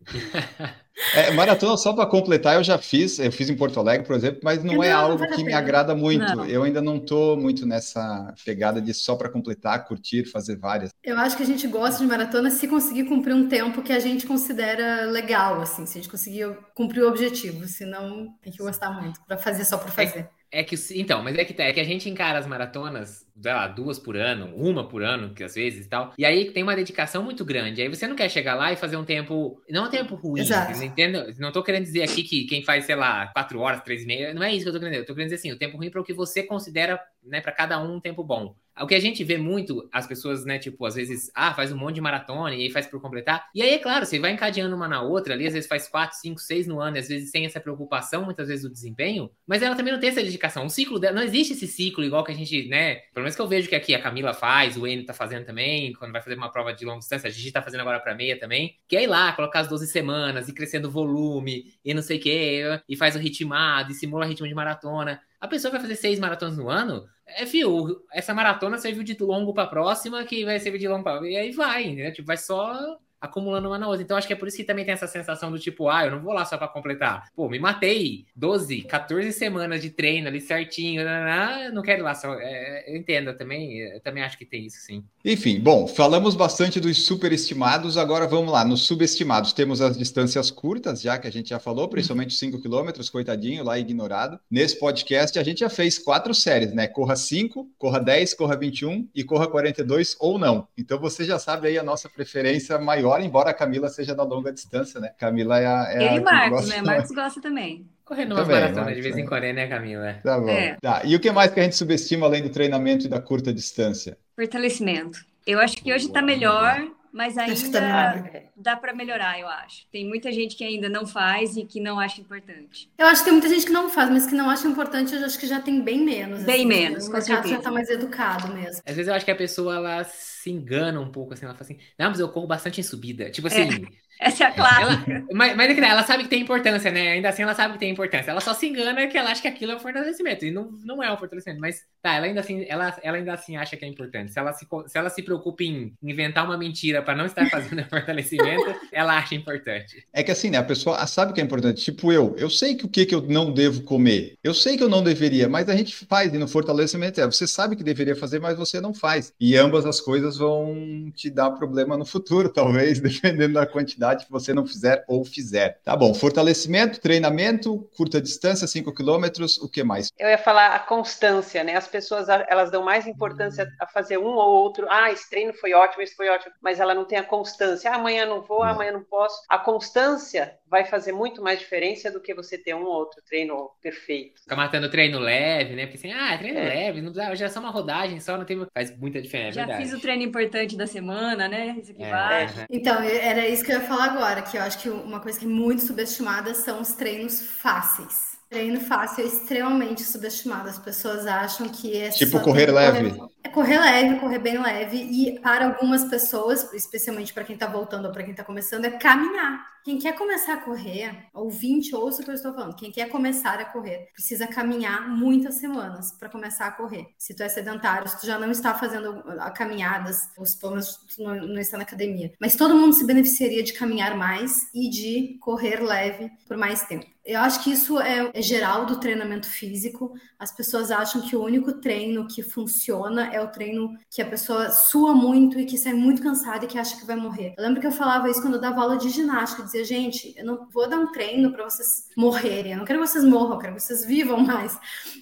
[1.12, 4.40] É, maratona só para completar, eu já fiz, eu fiz em Porto Alegre, por exemplo,
[4.44, 6.24] mas não Não, é não algo vale a que me agrada muito.
[6.36, 6.46] Não.
[6.46, 10.90] Eu ainda não tô muito nessa pegada de só para completar, curtir, fazer várias.
[11.02, 13.98] Eu acho que a gente gosta de maratona se conseguir cumprir um tempo que a
[14.00, 18.90] gente considera legal, assim, se a gente conseguir cumprir o objetivo, senão tem que gostar
[18.90, 20.20] muito para fazer só por fazer.
[20.20, 20.30] É
[20.62, 23.66] que, então, mas é que, tá, é que a gente encara as maratonas, sei lá,
[23.66, 26.12] duas por ano, uma por ano, que às vezes e tal.
[26.16, 27.82] E aí tem uma dedicação muito grande.
[27.82, 29.60] Aí você não quer chegar lá e fazer um tempo.
[29.68, 30.42] Não um tempo ruim.
[30.42, 30.82] Exato.
[30.82, 31.24] Entendo?
[31.38, 34.34] Não tô querendo dizer aqui que quem faz, sei lá, quatro horas, três e meia.
[34.34, 35.02] Não é isso que eu tô querendo dizer.
[35.02, 37.52] Eu tô querendo dizer assim, o tempo ruim para o que você considera, né, para
[37.52, 38.56] cada um um tempo bom.
[38.80, 41.76] O que a gente vê muito, as pessoas, né, tipo, às vezes, ah, faz um
[41.76, 43.48] monte de maratona e aí faz por completar.
[43.54, 46.18] E aí, é claro, você vai encadeando uma na outra ali, às vezes faz quatro,
[46.18, 49.76] cinco, seis no ano, às vezes sem essa preocupação, muitas vezes, do desempenho, mas ela
[49.76, 50.66] também não tem essa dedicação.
[50.66, 53.42] O ciclo dela, não existe esse ciclo igual que a gente, né, pelo menos que
[53.42, 56.36] eu vejo que aqui a Camila faz, o Enio tá fazendo também, quando vai fazer
[56.36, 59.04] uma prova de longa distância, a Gigi tá fazendo agora pra meia também, que é
[59.04, 62.80] ir lá, colocar as 12 semanas, e crescendo o volume, e não sei o quê,
[62.88, 65.20] e faz o ritmado, e simula ritmo de maratona.
[65.40, 69.52] A pessoa vai fazer seis maratonas no ano, é, fio, essa maratona serviu de longo
[69.54, 71.26] pra próxima, que vai servir de longo pra...
[71.28, 72.10] E aí vai, né?
[72.10, 74.02] Tipo, vai só acumulando uma na outra.
[74.02, 76.10] Então, acho que é por isso que também tem essa sensação do tipo, ah, eu
[76.10, 77.28] não vou lá só pra completar.
[77.34, 81.70] Pô, me matei 12, 14 semanas de treino ali certinho, né?
[81.72, 82.34] não quero ir lá só.
[82.34, 85.04] É, eu entendo, também, eu também acho que tem isso, sim.
[85.24, 89.52] Enfim, bom, falamos bastante dos superestimados, agora vamos lá, nos subestimados.
[89.52, 93.64] Temos as distâncias curtas, já que a gente já falou, principalmente os 5 quilômetros, coitadinho,
[93.64, 94.38] lá ignorado.
[94.50, 96.86] Nesse podcast, a gente já fez quatro séries, né?
[96.86, 100.68] Corra 5, corra 10, corra 21 e corra 42 ou não.
[100.76, 104.52] Então você já sabe aí a nossa preferência maior, embora a Camila seja da longa
[104.52, 105.10] distância, né?
[105.18, 105.86] Camila é a.
[105.90, 106.82] É Ele e Marcos, gosta né?
[106.82, 107.86] Marcos gosta também.
[108.04, 110.16] Correndo umas Também, maratonas mas, de vez em quando, né, Camila?
[110.22, 110.48] Tá bom.
[110.48, 110.76] É.
[110.80, 111.02] Tá.
[111.04, 114.18] E o que mais que a gente subestima além do treinamento e da curta distância?
[114.36, 115.24] Fortalecimento.
[115.46, 118.42] Eu acho que hoje tá melhor, mas ainda também.
[118.56, 119.86] dá para melhorar, eu acho.
[119.92, 122.90] Tem muita gente que ainda não faz e que não acha importante.
[122.98, 125.24] Eu acho que tem muita gente que não faz, mas que não acha importante, eu
[125.24, 126.42] acho que já tem bem menos.
[126.42, 126.64] Bem assim.
[126.66, 127.62] menos, com mercado já certeza.
[127.62, 128.82] tá mais educado mesmo.
[128.84, 131.64] Às vezes eu acho que a pessoa, ela se engana um pouco, assim, ela fala
[131.64, 133.30] assim, não, mas eu corro bastante em subida.
[133.30, 133.86] Tipo assim,
[134.18, 135.10] Essa é a clássica.
[135.10, 137.12] Ela, mas, mas é que ela sabe que tem importância, né?
[137.12, 138.30] Ainda assim, ela sabe que tem importância.
[138.30, 140.44] Ela só se engana que ela acha que aquilo é um fortalecimento.
[140.44, 141.60] E não, não é um fortalecimento.
[141.60, 144.32] Mas tá, ela ainda assim, ela, ela ainda assim acha que é importante.
[144.32, 147.84] Se ela se, se ela se preocupa em inventar uma mentira para não estar fazendo
[147.90, 150.06] fortalecimento, ela acha importante.
[150.12, 150.58] É que assim, né?
[150.58, 151.82] A pessoa sabe que é importante.
[151.82, 154.36] Tipo eu, eu sei que o que, que eu não devo comer.
[154.42, 156.32] Eu sei que eu não deveria, mas a gente faz.
[156.32, 159.32] E no fortalecimento é, você sabe que deveria fazer, mas você não faz.
[159.40, 164.30] E ambas as coisas vão te dar problema no futuro, talvez, dependendo da quantidade que
[164.30, 165.78] você não fizer ou fizer.
[165.84, 166.12] Tá bom.
[166.14, 170.10] Fortalecimento, treinamento, curta distância, 5 quilômetros, o que mais?
[170.18, 171.76] Eu ia falar a constância, né?
[171.76, 174.86] As pessoas elas dão mais importância a fazer um ou outro.
[174.90, 177.90] Ah, esse treino foi ótimo, esse foi ótimo, mas ela não tem a constância.
[177.90, 178.72] Ah, amanhã não vou, Não.
[178.72, 179.36] amanhã não posso.
[179.48, 183.70] A constância vai fazer muito mais diferença do que você ter um ou outro treino
[183.80, 184.40] perfeito.
[184.42, 185.86] Ficar matando treino leve, né?
[185.86, 186.64] Porque assim, ah, treino É.
[186.64, 188.58] leve, não precisa, já é só uma rodagem só, não tem.
[188.74, 189.84] Faz muita diferença, é Já verdade.
[189.84, 191.76] fiz o treino importante da semana, né?
[191.78, 192.44] Isso aqui É, vai.
[192.44, 192.66] aham.
[192.68, 195.44] Então, era isso que eu ia falar agora, que eu acho que uma coisa que
[195.44, 198.34] é muito subestimada são os treinos fáceis.
[198.50, 200.68] Treino fácil é extremamente subestimado.
[200.68, 203.12] As pessoas acham que é Tipo correr leve.
[203.44, 204.96] É correr leve, correr bem leve.
[204.96, 208.90] E para algumas pessoas, especialmente para quem está voltando ou para quem está começando, é
[208.90, 209.74] caminhar.
[209.84, 212.74] Quem quer começar a correr, ouvinte, ouça o que eu estou falando.
[212.74, 217.08] Quem quer começar a correr, precisa caminhar muitas semanas para começar a correr.
[217.18, 219.22] Se tu é sedentário, se tu já não está fazendo
[219.54, 222.32] caminhadas, pelo menos tu não, não está na academia.
[222.40, 227.04] Mas todo mundo se beneficiaria de caminhar mais e de correr leve por mais tempo.
[227.24, 230.14] Eu acho que isso é, é geral do treinamento físico.
[230.38, 234.70] As pessoas acham que o único treino que funciona é o treino que a pessoa
[234.70, 237.54] sua muito e que sai muito cansada e que acha que vai morrer.
[237.58, 239.62] Eu lembro que eu falava isso quando eu dava aula de ginástica.
[239.62, 242.72] Eu dizia, gente, eu não vou dar um treino para vocês morrerem.
[242.72, 244.78] Eu não quero que vocês morram, eu quero que vocês vivam mais.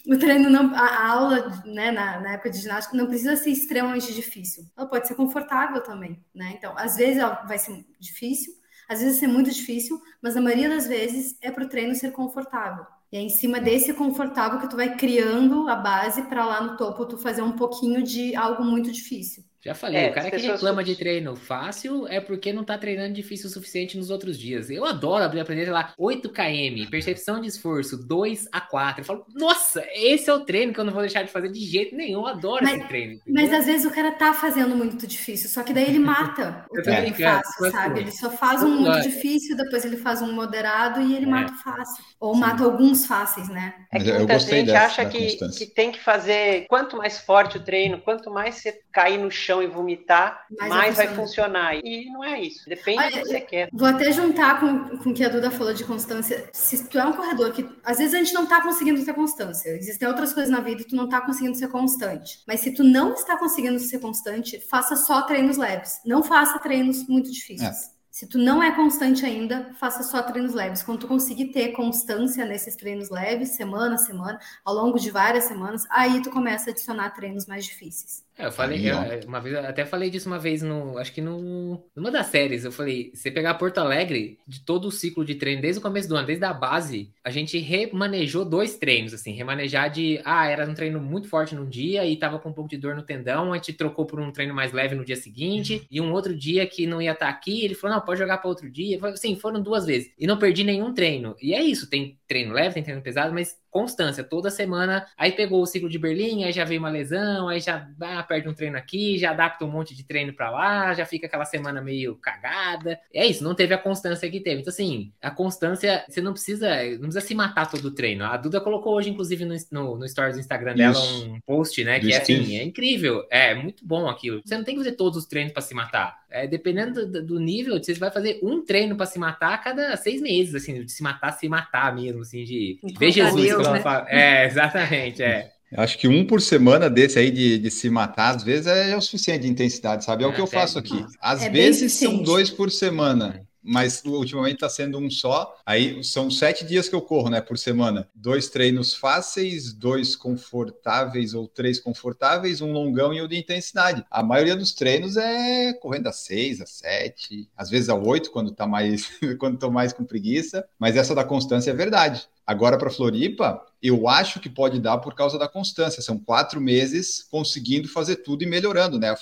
[0.06, 3.50] O treino, não, a, a aula, né, na, na época de ginástica, não precisa ser
[3.50, 4.64] extremamente difícil.
[4.76, 6.54] Ela pode ser confortável também, né?
[6.56, 8.52] Então, às vezes ela vai ser difícil,
[8.88, 12.12] às vezes ser muito difícil, mas na maioria das vezes é para o treino ser
[12.12, 12.84] confortável.
[13.12, 16.76] E é em cima desse confortável que tu vai criando a base para lá no
[16.76, 19.44] topo tu fazer um pouquinho de algo muito difícil.
[19.64, 22.76] Já falei, É, o cara que pessoas- reclama de treino fácil é porque não tá
[22.76, 24.68] treinando difícil o suficiente nos outros dias.
[24.68, 29.02] Eu adoro abrir aprender lá 8 km, percepção de esforço 2 a 4.
[29.02, 31.60] Eu falo, nossa, esse é o treino que eu não vou deixar de fazer de
[31.60, 32.22] jeito nenhum.
[32.22, 33.20] Eu adoro Mas- esse treino.
[33.24, 33.58] Mas entendeu?
[33.60, 37.02] às vezes o cara tá fazendo muito difícil, só que daí ele mata o treino
[37.02, 38.00] brincando, fácil, mas sabe?
[38.00, 41.28] Ele só faz um muito difícil, depois ele faz um moderado e ele É.
[41.28, 42.04] mata o fácil.
[42.18, 43.74] Ou mata alguns fáceis, né?
[43.92, 46.66] É Mas que muita gente dessa, acha que, que tem que fazer.
[46.68, 50.96] Quanto mais forte o treino, quanto mais você cair no chão e vomitar, Mais mais,
[50.96, 51.74] vai funcionar.
[51.74, 52.68] E não é isso.
[52.68, 53.68] Depende Olha, do que você quer.
[53.72, 56.48] Vou até juntar com, com o que a Duda falou de constância.
[56.52, 59.70] Se tu é um corredor que às vezes a gente não tá conseguindo ter constância,
[59.70, 62.40] existem outras coisas na vida e tu não tá conseguindo ser constante.
[62.46, 66.00] Mas se tu não está conseguindo ser constante, faça só treinos leves.
[66.06, 67.90] Não faça treinos muito difíceis.
[68.12, 70.82] Se tu não é constante ainda, faça só treinos leves.
[70.82, 75.44] Quando tu conseguir ter constância nesses treinos leves, semana a semana, ao longo de várias
[75.44, 78.22] semanas, aí tu começa a adicionar treinos mais difíceis.
[78.34, 79.26] É, eu falei, Aí, eu- ó.
[79.26, 82.72] uma vez, até falei disso uma vez no, acho que no, numa das séries, eu
[82.72, 86.16] falei, você pegar Porto Alegre, de todo o ciclo de treino, desde o começo do
[86.16, 90.72] ano, desde a base, a gente remanejou dois treinos, assim, remanejar de, ah, era um
[90.74, 93.56] treino muito forte num dia e tava com um pouco de dor no tendão, a
[93.56, 96.86] gente trocou por um treino mais leve no dia seguinte, e um outro dia que
[96.86, 99.60] não ia estar aqui, ele falou, não, pode jogar para outro dia, falei, sim, foram
[99.60, 103.02] duas vezes, e não perdi nenhum treino, e é isso, tem treino leve, tem treino
[103.02, 106.88] pesado, mas constância, toda semana, aí pegou o ciclo de Berlim, aí já veio uma
[106.88, 110.50] lesão, aí já ah, perde um treino aqui, já adapta um monte de treino pra
[110.50, 112.98] lá, já fica aquela semana meio cagada.
[113.12, 114.62] É isso, não teve a constância que teve.
[114.62, 118.24] Então, assim, a constância, você não precisa, não precisa se matar todo o treino.
[118.24, 121.30] A Duda colocou hoje, inclusive, no, no, no stories do Instagram dela, Isso.
[121.30, 121.98] um post, né?
[121.98, 124.40] Do que é assim, é incrível, é muito bom aquilo.
[124.44, 126.22] Você não tem que fazer todos os treinos pra se matar.
[126.30, 129.94] É, dependendo do, do nível, você vai fazer um treino pra se matar a cada
[129.96, 133.68] seis meses, assim, de se matar, se matar mesmo, assim, de ver Encontrar Jesus, Deus,
[133.70, 133.80] né?
[133.80, 134.06] fala.
[134.08, 135.52] É, exatamente, é.
[135.70, 138.94] Eu Acho que um por semana desse aí de, de se matar, às vezes é
[138.96, 140.22] o suficiente de intensidade, sabe?
[140.24, 141.10] É, o É, que eu faço aqui.
[141.20, 145.56] Às É vezes são dois por semana, mas ultimamente está sendo um só.
[145.64, 148.08] Aí são sete dias que eu corro, né, por semana.
[148.14, 154.04] Dois treinos fáceis, dois confortáveis ou três confortáveis, um longão e o de intensidade.
[154.10, 158.52] A maioria dos treinos é correndo a seis, a sete, às vezes a oito quando
[158.52, 160.66] tá mais, quando tô mais com preguiça.
[160.78, 162.28] Mas essa da constância é verdade.
[162.46, 166.00] Agora para Floripa, eu acho que pode dar por causa da constância.
[166.02, 169.14] São quatro meses conseguindo fazer tudo e melhorando, né?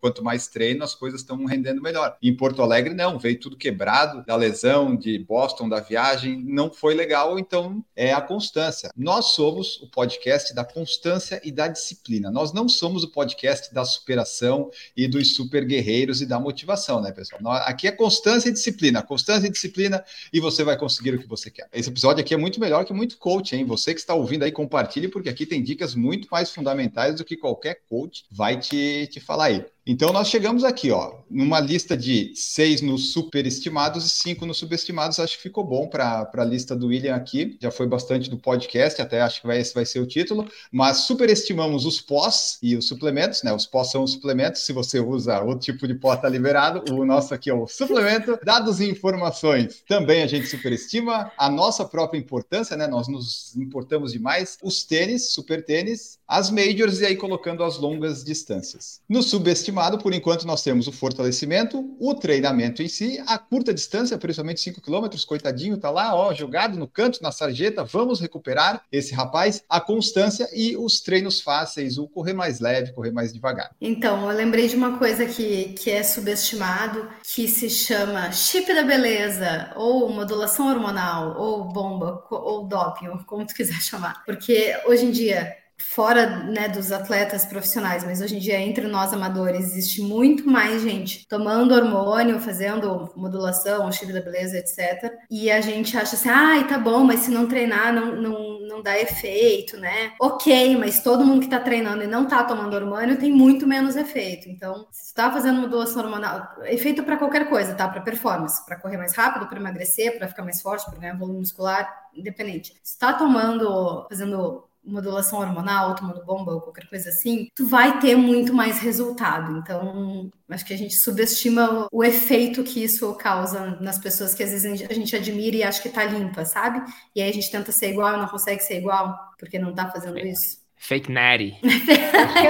[0.00, 2.16] Quanto mais treino, as coisas estão rendendo melhor.
[2.20, 6.94] Em Porto Alegre, não, veio tudo quebrado da lesão de Boston, da viagem, não foi
[6.94, 8.90] legal, então é a constância.
[8.96, 12.30] Nós somos o podcast da constância e da disciplina.
[12.30, 17.12] Nós não somos o podcast da superação e dos super guerreiros e da motivação, né,
[17.12, 17.40] pessoal?
[17.66, 21.50] Aqui é constância e disciplina, constância e disciplina e você vai conseguir o que você
[21.50, 21.68] quer.
[21.72, 23.64] Esse episódio aqui é muito melhor que muito coach, hein?
[23.64, 27.36] Você que está ouvindo aí, compartilhe, porque aqui tem dicas muito mais fundamentais do que
[27.36, 29.64] qualquer coach vai te, te falar aí.
[29.90, 35.18] Então, nós chegamos aqui, ó, numa lista de seis nos superestimados e cinco nos subestimados.
[35.18, 37.56] Acho que ficou bom para a lista do William aqui.
[37.58, 40.46] Já foi bastante do podcast, até acho que vai, esse vai ser o título.
[40.70, 43.50] Mas superestimamos os pós e os suplementos, né?
[43.50, 44.60] Os pós são os suplementos.
[44.60, 46.84] Se você usa outro tipo de pó, tá liberado.
[46.92, 48.38] O nosso aqui é o suplemento.
[48.44, 49.82] Dados e informações.
[49.88, 52.86] Também a gente superestima a nossa própria importância, né?
[52.86, 54.58] Nós nos importamos demais.
[54.62, 59.00] Os tênis, super tênis, as majors e aí colocando as longas distâncias.
[59.08, 64.18] Nos subestimados, por enquanto nós temos o fortalecimento, o treinamento em si, a curta distância,
[64.18, 69.14] principalmente 5 km, coitadinho, tá lá, ó, jogado no canto, na sarjeta, vamos recuperar esse
[69.14, 73.70] rapaz, a constância e os treinos fáceis, o correr mais leve, correr mais devagar.
[73.80, 78.82] Então, eu lembrei de uma coisa que, que é subestimado, que se chama chip da
[78.82, 84.24] beleza, ou modulação hormonal, ou bomba, ou doping, ou como tu quiser chamar.
[84.24, 89.12] Porque hoje em dia fora né, dos atletas profissionais, mas hoje em dia entre nós
[89.12, 95.12] amadores existe muito mais gente tomando hormônio, fazendo modulação, chip da beleza, etc.
[95.30, 98.60] E a gente acha assim, ai, ah, tá bom, mas se não treinar não, não,
[98.60, 100.12] não dá efeito, né?
[100.20, 103.96] Ok, mas todo mundo que tá treinando e não tá tomando hormônio tem muito menos
[103.96, 104.48] efeito.
[104.48, 107.88] Então, se tá fazendo modulação hormonal, efeito para qualquer coisa, tá?
[107.88, 111.40] Para performance, para correr mais rápido, para emagrecer, para ficar mais forte, para ganhar volume
[111.40, 112.74] muscular, independente.
[112.82, 118.16] Se tá tomando, fazendo modulação hormonal, tomando bomba ou qualquer coisa assim, tu vai ter
[118.16, 119.58] muito mais resultado.
[119.58, 124.50] Então, acho que a gente subestima o efeito que isso causa nas pessoas que às
[124.50, 126.80] vezes a gente admira e acha que tá limpa, sabe?
[127.14, 129.90] E aí a gente tenta ser igual e não consegue ser igual porque não tá
[129.90, 130.58] fazendo isso.
[130.78, 131.58] Fake Natty.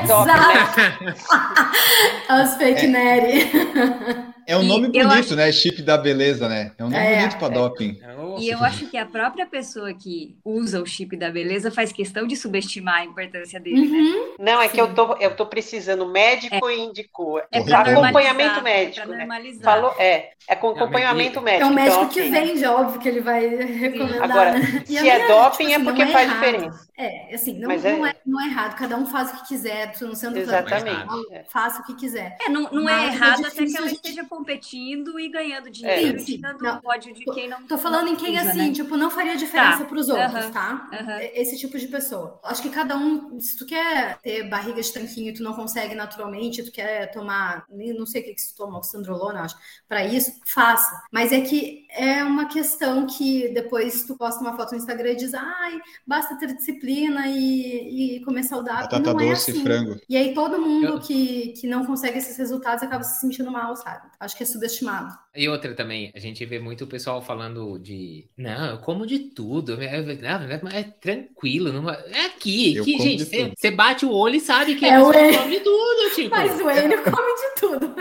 [0.02, 1.04] Exato.
[2.30, 2.88] Os fake é.
[2.88, 4.27] Natty.
[4.48, 5.36] É um nome bonito, acho...
[5.36, 5.52] né?
[5.52, 6.72] Chip da beleza, né?
[6.78, 7.50] É um nome é, bonito para é.
[7.50, 8.00] doping.
[8.38, 12.26] E eu acho que a própria pessoa que usa o chip da beleza faz questão
[12.26, 13.98] de subestimar a importância dele, né?
[13.98, 14.28] uhum.
[14.38, 14.52] né?
[14.52, 14.74] Não, é Sim.
[14.74, 16.76] que eu tô, eu tô precisando, médico é.
[16.76, 17.42] indicou.
[17.52, 19.28] É para acompanhamento médico, né?
[19.62, 21.68] Falou, é, é com acompanhamento médico.
[21.68, 24.30] É o médico então, que vende, óbvio que ele vai recomendar.
[24.30, 24.82] Agora, né?
[24.86, 26.88] se é doping tipo, é assim, porque é faz diferença.
[26.96, 28.16] É, assim, não, não, é...
[28.24, 31.06] não é errado, cada um faz o que quiser, não sendo Exatamente.
[31.48, 32.36] faça o que quiser.
[32.40, 36.20] É, não, não é errado até que ela esteja competindo e ganhando dinheiro, é.
[36.20, 37.66] sim, dando não, pódio de quem não.
[37.66, 38.72] Tô falando em quem, usa, assim, né?
[38.72, 39.84] tipo, não faria diferença tá.
[39.84, 40.88] para os outros, tá?
[41.34, 42.40] Esse tipo de pessoa.
[42.44, 45.94] Acho que cada um, se tu quer ter barriga de tanquinho e tu não consegue
[45.94, 49.56] naturalmente, tu quer tomar, não sei o que, que tu toma, oxandrolona, acho,
[49.88, 51.02] para isso, faça.
[51.10, 55.16] Mas é que é uma questão que depois tu posta uma foto no Instagram e
[55.16, 58.82] diz, ai, basta ter disciplina e, e comer saudável.
[58.82, 59.60] Batata não é doce assim.
[59.60, 60.00] e frango.
[60.08, 61.00] E aí todo mundo Eu...
[61.00, 64.08] que, que não consegue esses resultados acaba se sentindo mal, sabe?
[64.20, 65.16] Acho que é subestimado.
[65.34, 69.18] E outra também, a gente vê muito o pessoal falando de, não, eu como de
[69.18, 74.40] tudo, é, é, é tranquilo, não, é aqui, aqui gente, você bate o olho e
[74.40, 76.30] sabe que é, você come tudo, tipo.
[76.30, 77.94] Mas o Enio come de tudo.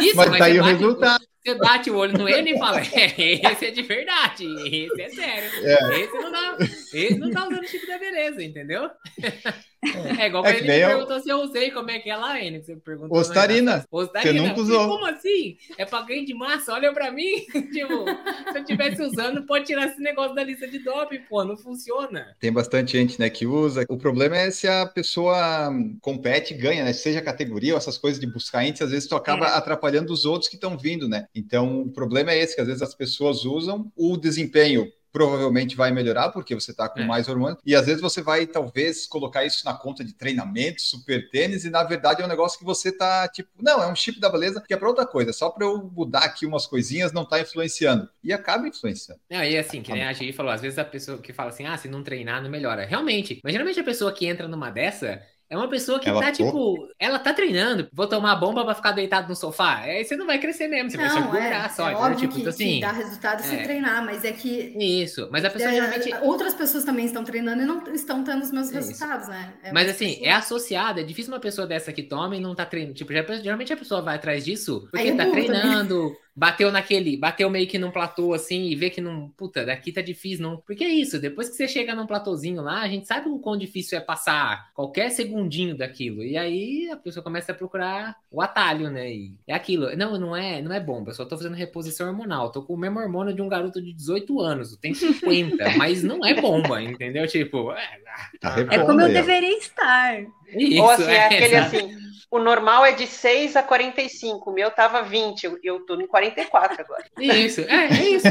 [0.00, 1.31] Isso, mas, mas tá aí o resultado.
[1.44, 5.08] Você bate o olho no N e fala, é, esse é de verdade, esse é
[5.08, 5.50] sério.
[5.66, 6.00] É.
[6.00, 8.88] Esse, não dá, esse não tá usando o chip da beleza, entendeu?
[9.84, 10.88] É, é igual é ele me eu...
[10.88, 12.62] perguntou se eu usei, como é que é lá, N?
[12.62, 13.18] Você perguntou.
[13.18, 13.84] Ostarina.
[13.90, 14.32] Ostarina.
[14.32, 14.88] Você nunca usou.
[14.88, 15.56] Como assim?
[15.76, 16.72] É pra ganho de massa?
[16.72, 17.40] Olha pra mim.
[17.72, 21.56] tipo, se eu estivesse usando, pode tirar esse negócio da lista de doping, pô, não
[21.56, 22.36] funciona.
[22.38, 23.84] Tem bastante gente, né, que usa.
[23.88, 26.92] O problema é se a pessoa compete e ganha, né?
[26.92, 29.56] Seja categoria ou essas coisas de buscar índice, às vezes tu acaba é.
[29.56, 31.26] atrapalhando os outros que estão vindo, né?
[31.34, 35.90] Então, o problema é esse, que às vezes as pessoas usam o desempenho provavelmente vai
[35.92, 37.04] melhorar porque você está com é.
[37.04, 37.58] mais hormônio.
[37.64, 41.70] E às vezes você vai, talvez, colocar isso na conta de treinamento, super tênis, e
[41.70, 44.62] na verdade é um negócio que você está tipo, não, é um chip da beleza
[44.66, 48.08] que é para outra coisa, só para eu mudar aqui umas coisinhas, não está influenciando.
[48.24, 49.20] E acaba influenciando.
[49.30, 51.66] Não, e assim, que nem a Gi falou, às vezes a pessoa que fala assim,
[51.66, 52.84] ah, se não treinar, não melhora.
[52.84, 55.22] Realmente, mas geralmente a pessoa que entra numa dessa,
[55.52, 58.92] é uma pessoa que ela tá, tipo, ela tá treinando, vou tomar bomba pra ficar
[58.92, 59.80] deitado no sofá.
[59.80, 61.90] Aí você não vai crescer mesmo, você não, vai se engordar é, só.
[61.90, 63.42] É óbvio tipo, que, assim, que dá resultado é.
[63.42, 64.74] se treinar, mas é que.
[64.78, 66.14] Isso, mas a pessoa é, geralmente.
[66.22, 69.52] Outras pessoas também estão treinando e não estão tendo os mesmos resultados, né?
[69.62, 70.26] É mas assim, pessoa...
[70.26, 72.94] é associado, é difícil uma pessoa dessa que toma e não tá treinando.
[72.94, 75.98] Tipo, geralmente a pessoa vai atrás disso porque Aí tá treinando.
[75.98, 79.92] Também bateu naquele, bateu meio que num platô assim e vê que não, puta, daqui
[79.92, 80.56] tá difícil, não.
[80.56, 83.56] Porque é isso, depois que você chega num platôzinho lá, a gente sabe o quão
[83.56, 86.22] difícil é passar qualquer segundinho daquilo.
[86.22, 89.12] E aí a pessoa começa a procurar o atalho, né?
[89.12, 89.94] E é aquilo.
[89.96, 92.50] Não, não é, não é bomba, eu só tô fazendo reposição hormonal.
[92.50, 96.24] tô com o mesmo hormônio de um garoto de 18 anos, tem 50, mas não
[96.24, 97.26] é bomba, entendeu?
[97.26, 98.00] Tipo, é,
[98.40, 100.20] tá é como eu deveria estar.
[100.54, 104.54] Isso, Ou assim, é, é aquele assim o normal é de 6 a 45, o
[104.54, 107.04] meu tava 20, eu, eu tô em 44 agora.
[107.18, 108.28] Isso, é, é isso.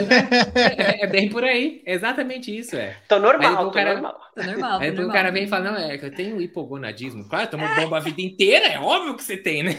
[0.55, 2.97] É, é, bem por aí, exatamente isso, é.
[3.07, 4.21] Tô normal, tô cara, normal.
[4.35, 5.09] Tô normal, Aí normal.
[5.09, 7.27] o cara vem e fala, não, é que eu tenho hipogonadismo.
[7.27, 9.73] Claro, tomo bomba a vida inteira, é óbvio que você tem, né?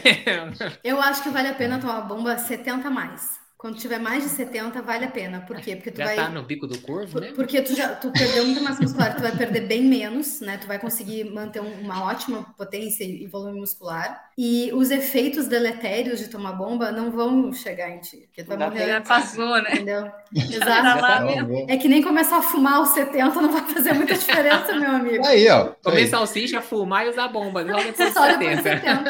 [0.83, 3.42] Eu acho que vale a pena tomar bomba 70 mais.
[3.63, 5.39] Quando tiver mais de 70, vale a pena.
[5.39, 5.77] Por quê?
[5.77, 6.15] Porque tu Já vai.
[6.17, 7.31] tá no bico do corvo, né?
[7.33, 10.57] Porque tu já tu perdeu muita massa muscular, tu vai perder bem menos, né?
[10.57, 14.31] Tu vai conseguir manter um- uma ótima potência e volume muscular.
[14.37, 18.17] E os efeitos deletérios de tomar bomba não vão chegar em ti.
[18.27, 19.69] Porque tu vai morrer Já passou, né?
[19.75, 20.11] Entendeu?
[20.35, 21.45] Tá Exato.
[21.47, 24.89] vou- É que nem começar a fumar aos 70 não vai fazer muita diferença, meu
[24.89, 25.25] amigo.
[25.25, 25.69] Aí, ó.
[25.83, 26.07] Comer aí.
[26.07, 27.61] salsicha, fumar e usar bomba.
[27.61, 29.09] Logo depois de Só depois de 70.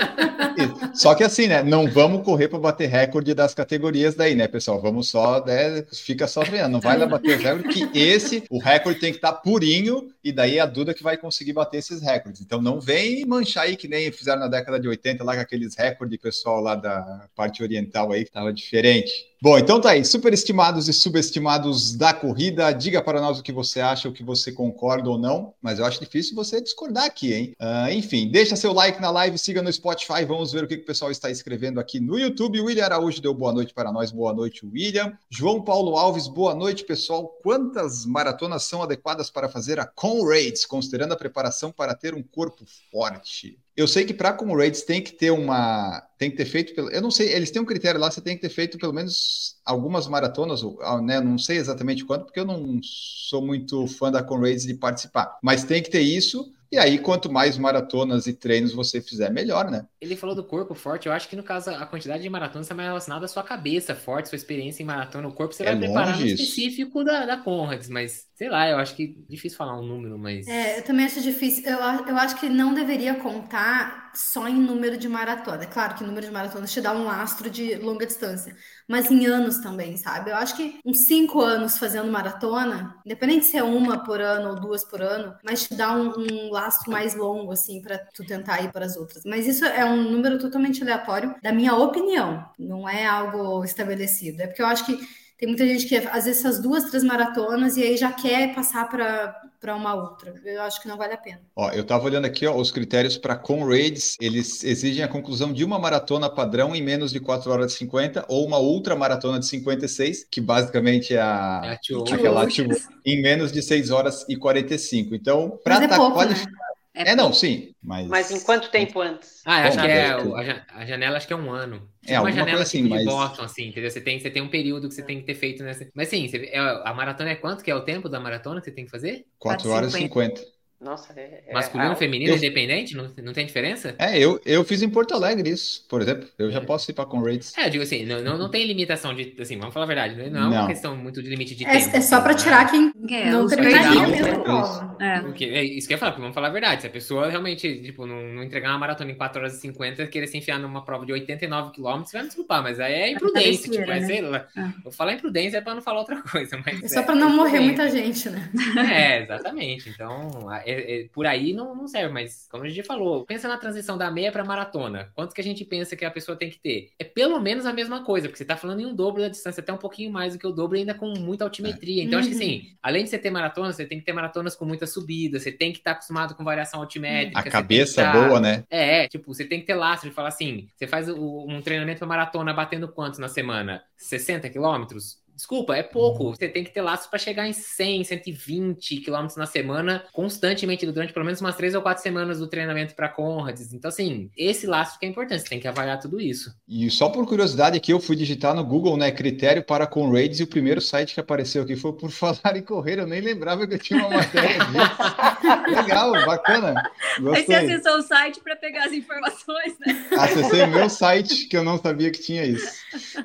[0.55, 0.91] 70.
[0.93, 1.63] Só que assim, né?
[1.63, 4.81] Não vamos correr para bater recorde das categorias daí, né, pessoal?
[4.81, 5.83] Vamos só, né?
[5.93, 6.73] Fica só treinando.
[6.73, 10.31] Não vai lá bater os recordes, que esse, o recorde tem que estar purinho, e
[10.31, 12.41] daí é a Duda que vai conseguir bater esses recordes.
[12.41, 15.75] Então não vem manchar aí que nem fizeram na década de 80 lá com aqueles
[15.75, 19.11] recordes pessoal lá da parte oriental aí, que tava diferente.
[19.41, 22.71] Bom, então tá aí, superestimados e subestimados da corrida.
[22.71, 25.85] Diga para nós o que você acha, o que você concorda ou não, mas eu
[25.85, 27.55] acho difícil você discordar aqui, hein?
[27.59, 30.83] Ah, enfim, deixa seu like na live, siga no Spotify, vamos ver o que, que
[30.83, 32.59] o pessoal está escrevendo aqui no YouTube.
[32.59, 35.15] William Araújo deu boa noite para nós, boa noite, William.
[35.29, 37.27] João Paulo Alves, boa noite, pessoal.
[37.43, 42.65] Quantas maratonas são adequadas para fazer a Conrads, considerando a preparação para ter um corpo
[42.91, 43.59] forte?
[43.75, 46.01] Eu sei que para Conrads tem que ter uma.
[46.17, 46.75] Tem que ter feito.
[46.75, 48.93] Pelo, eu não sei, eles têm um critério lá, você tem que ter feito pelo
[48.93, 51.19] menos algumas maratonas, ah, né?
[51.19, 55.37] Não sei exatamente quanto, porque eu não sou muito fã da Conrads de participar.
[55.41, 56.51] Mas tem que ter isso.
[56.71, 59.85] E aí, quanto mais maratonas e treinos você fizer, melhor, né?
[60.01, 61.07] Ele falou do corpo forte.
[61.07, 63.93] Eu acho que no caso a quantidade de maratonas está mais relacionada à sua cabeça
[63.93, 65.27] forte, sua experiência em maratona.
[65.27, 68.77] O corpo você É vai preparar no específico da, da Conrads, mas sei lá, eu
[68.77, 70.45] acho que difícil falar um número, mas.
[70.47, 71.63] É, eu também acho difícil.
[71.65, 75.63] Eu, eu acho que não deveria contar só em número de maratona.
[75.63, 78.53] É claro que número de maratonas te dá um lastro de longa distância,
[78.85, 80.31] mas em anos também, sabe?
[80.31, 84.59] Eu acho que uns cinco anos fazendo maratona, independente se é uma por ano ou
[84.59, 88.61] duas por ano, mas te dá um, um lastro mais longo, assim, para tu tentar
[88.61, 89.23] ir para as outras.
[89.25, 94.41] Mas isso é um número totalmente aleatório, da minha opinião, não é algo estabelecido.
[94.41, 97.75] É porque eu acho que tem muita gente que às vezes faz duas, três maratonas
[97.75, 100.33] e aí já quer passar para para uma outra.
[100.43, 101.39] Eu acho que não vale a pena.
[101.55, 105.63] Ó, eu estava olhando aqui, ó, os critérios para Conrads, eles exigem a conclusão de
[105.63, 109.45] uma maratona padrão em menos de 4 horas e 50 ou uma outra maratona de
[109.45, 112.75] 56, que basicamente é É a a Tio aquela tipo,
[113.05, 115.15] em menos de 6 horas e 45.
[115.15, 116.62] Então, para Mas é estar pouco, qualificado.
[116.95, 119.41] É, não, sim, mas Mas em quanto tempo antes?
[119.45, 119.95] Ah, eu acho Bom, que é.
[120.09, 120.27] deve ter.
[120.27, 121.75] o- A, ja- a janela acho que é um ano.
[121.75, 123.89] É, Tipo uma alguma janela coisa assim, tipo de mas- Boston, assim, entendeu?
[123.89, 125.89] Você tem, você tem um período que você tem que ter feito nessa.
[125.95, 128.65] Mas sim, você- é, a maratona é quanto que é o tempo da maratona que
[128.65, 129.25] você tem que fazer?
[129.39, 130.41] 4 horas e 50.
[130.83, 131.43] Nossa, é.
[131.47, 132.95] é- Masculino, ah, feminino, eu- independente?
[132.95, 133.95] Não, não tem diferença?
[133.97, 136.27] É, eu, eu fiz em Porto Alegre isso, por exemplo.
[136.37, 136.61] Eu já É.
[136.65, 137.57] posso ir para Conrads.
[137.57, 139.35] É, eu digo assim, não, não, não tem limitação de.
[139.39, 140.67] Assim, vamos falar a verdade, não é uma Não.
[140.67, 141.95] questão muito de limite de É, tempo.
[141.97, 142.39] é só para né?
[142.39, 145.03] tirar quem É, não terminaria legal, mesma é.
[145.03, 145.59] É.
[145.59, 146.81] É isso que eu ia falar, porque vamos falar a verdade.
[146.81, 150.05] Se a pessoa realmente, tipo, não, não entregar uma maratona em 4 horas e 50,
[150.07, 153.69] querer se enfiar numa prova de 89 km, vai me desculpar, mas aí é imprudência.
[153.69, 154.05] besteira, Tipo, é, né?
[154.07, 154.47] sei lá.
[154.57, 154.81] É.
[154.83, 156.83] Vou falar imprudência é pra não falar outra coisa, mas.
[156.83, 157.83] É só para não morrer imprudência.
[157.83, 158.49] muita gente, né?
[158.93, 159.89] É, exatamente.
[159.89, 163.57] Então, é- é- por aí não, não serve, mas como a gente falou, pensa na
[163.57, 165.11] transição da meia para maratona.
[165.15, 166.89] Quanto que a gente pensa que a pessoa tem que ter?
[166.99, 169.61] É pelo menos a mesma coisa, porque você tá falando em um dobro da distância,
[169.61, 172.03] até um pouquinho mais do que o dobro, ainda com muita altimetria.
[172.03, 172.41] Então, acho que Uhum.
[172.41, 175.51] assim, além de você ter maratona, você tem que ter maratonas com muita subida, você
[175.51, 177.39] tem que estar acostumado com variação altimétrica.
[177.39, 178.63] A cabeça tá- boa, né?
[178.69, 182.07] é, tipo, você tem que ter lastro de falar assim, você faz um treinamento para
[182.07, 183.83] maratona batendo quantos na semana?
[183.97, 185.21] 60 quilômetros?
[185.43, 186.33] Desculpa, é pouco.
[186.33, 191.11] Você tem que ter lastro para chegar em 100, 120 quilômetros na semana, constantemente, durante
[191.11, 193.73] pelo menos umas três ou quatro semanas do treinamento para Conrads.
[193.73, 196.55] Então, assim, esse lastro que é importante, você tem que avaliar tudo isso.
[196.65, 200.43] E só por curiosidade aqui, eu fui digitar no Google, né, critério para Conrads e
[200.43, 202.99] o primeiro site que apareceu aqui foi por falar em correr.
[202.99, 205.62] Eu nem lembrava que eu tinha uma matéria disso.
[205.67, 206.91] Legal, bacana.
[207.17, 207.55] Aí você Gostei.
[207.55, 210.05] acessou o site para pegar as informações, né?
[210.17, 212.67] Acessei o meu site que eu não sabia que tinha isso.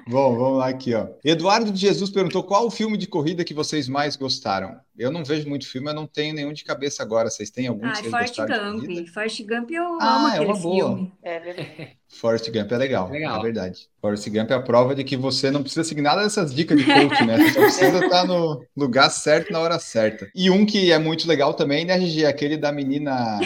[0.07, 1.09] Bom, vamos lá aqui, ó.
[1.25, 4.79] Eduardo de Jesus perguntou qual o filme de corrida que vocês mais gostaram.
[4.97, 7.31] Eu não vejo muito filme, eu não tenho nenhum de cabeça agora.
[7.31, 8.11] Vocês têm algum Ah, corrida?
[8.49, 9.09] Gump.
[9.09, 10.87] Forrest Gump eu Ah, amo é aquele uma boa.
[10.97, 11.13] filme.
[11.23, 11.98] É verdade.
[12.11, 13.39] Forrest Gump é legal, Legal.
[13.39, 13.89] é verdade.
[14.01, 16.85] Forrest Gump é a prova de que você não precisa seguir nada dessas dicas de
[16.85, 17.37] coach, né?
[17.39, 20.27] Você só precisa estar no lugar certo na hora certa.
[20.35, 22.25] E um que é muito legal também, né, Gigi?
[22.25, 23.39] Aquele da menina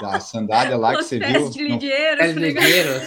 [0.00, 1.50] da sandália lá que Os você pés viu.
[1.50, 2.16] de Não- ligueiro.
[2.18, 3.02] Pés ligeiros.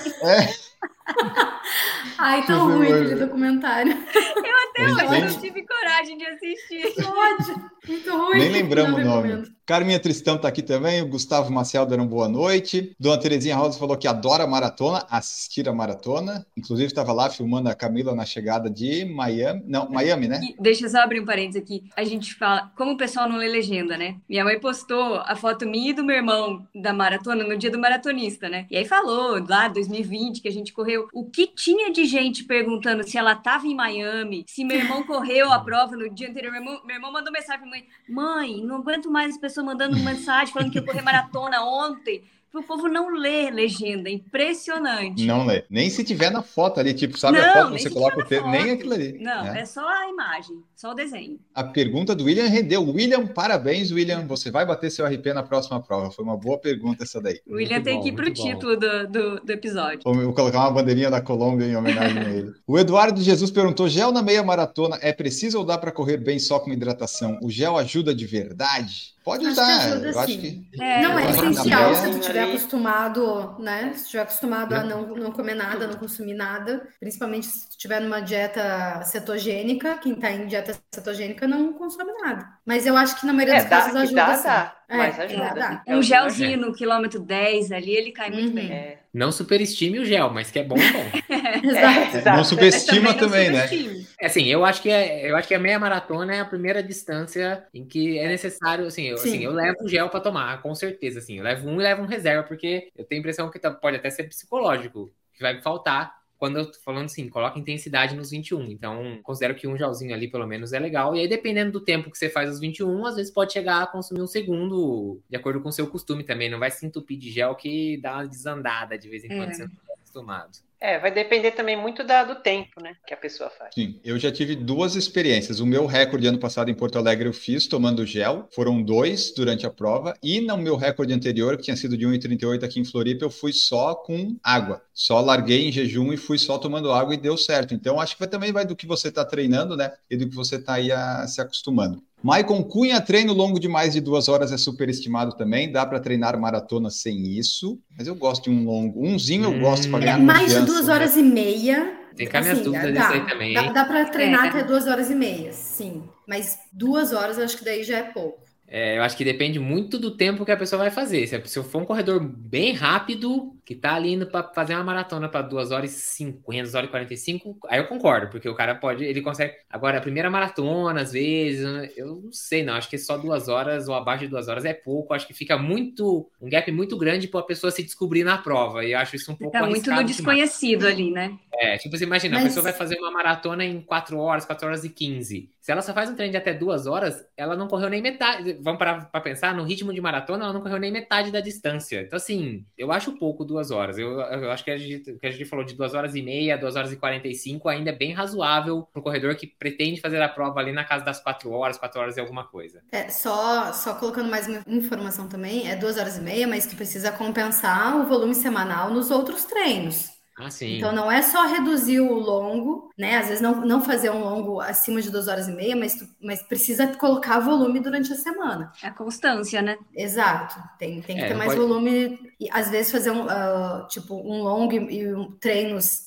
[2.17, 3.93] Ai, tão Você ruim aquele documentário.
[3.93, 7.05] Até A gente hoje eu nem- não tive coragem de assistir.
[7.05, 7.71] Ódio.
[7.87, 8.39] Muito ruim.
[8.39, 9.27] Nem lembramos o nome.
[9.29, 9.57] recomendo.
[9.65, 12.95] Carminha Tristão tá aqui também, o Gustavo Maciel dando boa noite.
[12.97, 16.45] Dona Terezinha Rosa falou que adora a maratona, assistir a maratona.
[16.55, 19.63] Inclusive estava lá filmando a Camila na chegada de Miami.
[19.67, 20.39] Não, Miami, né?
[20.41, 21.83] E deixa eu só abrir um parênteses aqui.
[21.97, 24.15] A gente fala, como o pessoal não lê legenda, né?
[24.29, 27.77] Minha mãe postou a foto minha e do meu irmão da maratona no dia do
[27.79, 28.67] maratonista, né?
[28.71, 30.96] E aí falou lá 2020 que a gente correu.
[31.13, 35.51] O que tinha de gente perguntando se ela tava em Miami, se meu irmão correu
[35.51, 36.51] a prova no dia anterior.
[36.51, 39.97] Meu irmão, meu irmão mandou mensagem pra mãe: Mãe, não aguento mais as pessoas mandando
[39.97, 42.23] mensagem falando que eu corri maratona ontem.
[42.57, 45.25] O povo não lê legenda, impressionante.
[45.25, 45.63] Não lê.
[45.69, 48.19] Nem se tiver na foto ali, tipo, sabe a Não, foto nem que você coloca
[48.19, 48.73] o texto, nem foto.
[48.73, 49.17] aquilo ali.
[49.19, 49.61] Não, né?
[49.61, 51.39] é só a imagem, só o desenho.
[51.53, 52.83] A pergunta do William rendeu.
[52.83, 54.25] William, parabéns, William.
[54.27, 56.11] Você vai bater seu RP na próxima prova.
[56.11, 57.39] Foi uma boa pergunta essa daí.
[57.47, 58.49] O William Muito tem bom, que ir pro muito bom.
[58.49, 59.99] título do, do, do episódio.
[60.03, 62.53] Vou vou colocar uma bandeirinha da Colômbia em homenagem a ele.
[62.65, 66.39] O Eduardo Jesus perguntou: gel na meia maratona é preciso ou dá para correr bem
[66.39, 67.37] só com hidratação?
[67.41, 69.15] O gel ajuda de verdade?
[69.27, 70.63] Pode Acho ajuda, eu acho que.
[70.79, 73.93] É, não é essencial se tu estiver acostumado, né?
[73.93, 74.83] Se estiver acostumado a É.
[74.83, 80.15] não, não comer nada, não consumir nada, principalmente se tu estiver numa dieta cetogênica, quem
[80.15, 82.47] tá em dieta cetogênica não consome nada.
[82.65, 84.43] Mas eu acho que na maioria É, dos dá, casos ajuda dá, sim.
[84.43, 85.53] dá, É, mas dá, ajuda.
[85.53, 85.83] dá.
[85.85, 88.55] É, Um gelzinho no quilômetro 10 ali, ele cai muito Uhum.
[88.55, 88.71] bem.
[88.71, 91.11] É, Não superestime o gel, mas que é bom, é bom.
[91.69, 92.17] Exato.
[92.17, 92.37] exato.
[92.37, 93.67] Não subestima não também, né?
[93.67, 94.07] subestime.
[94.19, 96.81] É assim, eu acho que é, eu acho que a meia maratona é a primeira
[96.81, 99.29] distância em que é necessário, assim, eu, Sim.
[99.29, 102.05] assim, eu levo gel para tomar, com certeza, assim, eu levo um e levo um
[102.07, 105.61] reserva, porque eu tenho a impressão que tá- pode até ser psicológico, que vai me
[105.61, 108.63] faltar quando eu tô falando assim, coloca intensidade nos 21.
[108.65, 111.15] Então, considero que um gelzinho ali, pelo menos, é legal.
[111.15, 113.87] E aí, dependendo do tempo que você faz os 21, às vezes pode chegar a
[113.87, 116.49] consumir um segundo, de acordo com o seu costume também.
[116.49, 119.53] Não vai se entupir de gel que dá uma desandada de vez em quando, É.
[119.53, 120.66] você não está acostumado.
[120.79, 123.73] É, vai depender também muito da, do tempo, né, que a pessoa faz.
[123.73, 125.59] Sim, eu já tive duas experiências.
[125.59, 129.65] O meu recorde ano passado em Porto Alegre eu fiz tomando gel, foram dois durante
[129.65, 133.25] a prova, e no meu recorde anterior, que tinha sido de 1,38 aqui em Floripa,
[133.25, 134.81] eu fui só com água.
[134.93, 137.73] Só larguei em jejum e fui só tomando água e deu certo.
[137.73, 139.91] Então acho que vai, também vai do que você está treinando, né?
[140.09, 142.01] E do que você está aí a- se acostumando.
[142.23, 145.71] Maicon Cunha, treino longo de mais de duas horas é superestimado também.
[145.71, 149.05] Dá para treinar maratona sem isso, mas eu gosto de um longo.
[149.05, 149.59] Umzinho eu Hum.
[149.59, 150.93] gosto para É, ganhar mais de duas né?
[150.93, 151.95] horas e meia.
[152.15, 153.73] Tem cá minhas dúvidas dá, disso aí também, Dá, hein?
[153.73, 154.49] dá pra treinar É.
[154.49, 156.03] até duas horas e meia, sim.
[156.27, 158.46] Mas duas horas eu acho que daí já é pouco.
[158.69, 161.25] É, eu acho que depende muito do tempo que a pessoa vai fazer.
[161.25, 164.83] Se, se eu for um corredor bem rápido, que tá ali indo para fazer uma
[164.83, 168.55] maratona para 2 horas e 50, 2 horas e 45, aí eu concordo, porque o
[168.55, 169.53] cara pode, ele consegue.
[169.69, 171.63] Agora, a primeira maratona, às vezes,
[171.95, 172.73] eu não sei, não.
[172.73, 175.13] Acho que só duas horas ou abaixo de duas horas é pouco.
[175.13, 176.29] Acho que fica muito.
[176.41, 178.83] um gap muito grande para a pessoa se descobrir na prova.
[178.83, 180.17] E eu acho isso um pouco Tá muito no arriscado demais.
[180.17, 181.37] desconhecido ali, né?
[181.53, 184.67] É, tipo, você imagina, a Mas- pessoa vai fazer uma maratona em 4 horas, 4
[184.67, 185.49] horas e 15.
[185.59, 188.53] Se ela só faz um treino de até 2 horas, ela não correu nem metade.
[188.61, 192.01] Vamos parar pra pensar, no ritmo de maratona, ela não correu nem metade da distância.
[192.01, 193.97] Então, assim, eu acho pouco 2 horas.
[193.97, 196.57] Eu, eu acho que a, gente, que a gente falou de 2 horas e meia,
[196.57, 200.59] 2 horas e 45 ainda é bem razoável pro corredor que pretende fazer a prova
[200.59, 202.81] ali na casa das 4 horas, 4 horas e alguma coisa.
[202.91, 206.75] É, só, só colocando mais uma informação também, é duas horas e meia, mas que
[206.75, 210.16] precisa compensar o volume semanal nos outros treinos.
[210.39, 210.77] Ah, sim.
[210.77, 213.17] Então não é só reduzir o longo, né?
[213.17, 216.07] Às vezes não, não fazer um longo acima de duas horas e meia, mas, tu-
[216.21, 218.71] mas precisa colocar volume durante a semana.
[218.83, 219.77] A constância, né?
[219.95, 220.55] Exato.
[220.77, 222.19] Tem, tem que É, ter mais pode- volume.
[222.39, 226.05] E às vezes fazer um ah, tipo um longo e, e um, treinos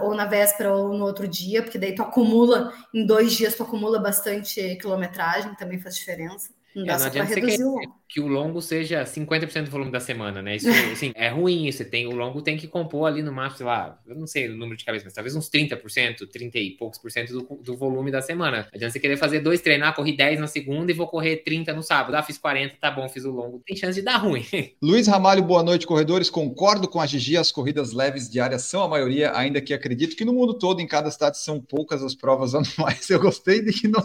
[0.00, 3.62] ou na véspera ou no outro dia, porque daí tu acumula, em dois dias tu
[3.64, 6.50] acumula bastante quilometragem, também faz diferença.
[6.74, 8.02] Não É, não adianta você querer o longo.
[8.08, 10.56] que o longo seja 50% do volume da semana, né?
[10.56, 11.70] Isso, assim, é ruim.
[11.72, 14.48] Você tem, o longo tem que compor ali no máximo, sei lá, eu não sei
[14.48, 17.76] o número de cabeça, mas talvez uns 30%, 30 e poucos por cento do, do
[17.76, 18.58] volume da semana.
[18.58, 21.72] Não adianta você querer fazer dois treinar, corri 10 na segunda e vou correr 30
[21.72, 22.14] no sábado.
[22.14, 23.62] Ah, fiz 40, tá bom, fiz o longo.
[23.66, 24.44] Tem chance de dar ruim.
[24.82, 26.28] Luiz Ramalho, boa noite, corredores.
[26.28, 30.24] Concordo com a Gigi, as corridas leves diárias são a maioria, ainda que acredito que
[30.24, 33.08] no mundo todo, em cada estado, são poucas as provas anuais.
[33.08, 34.02] Eu gostei de que não.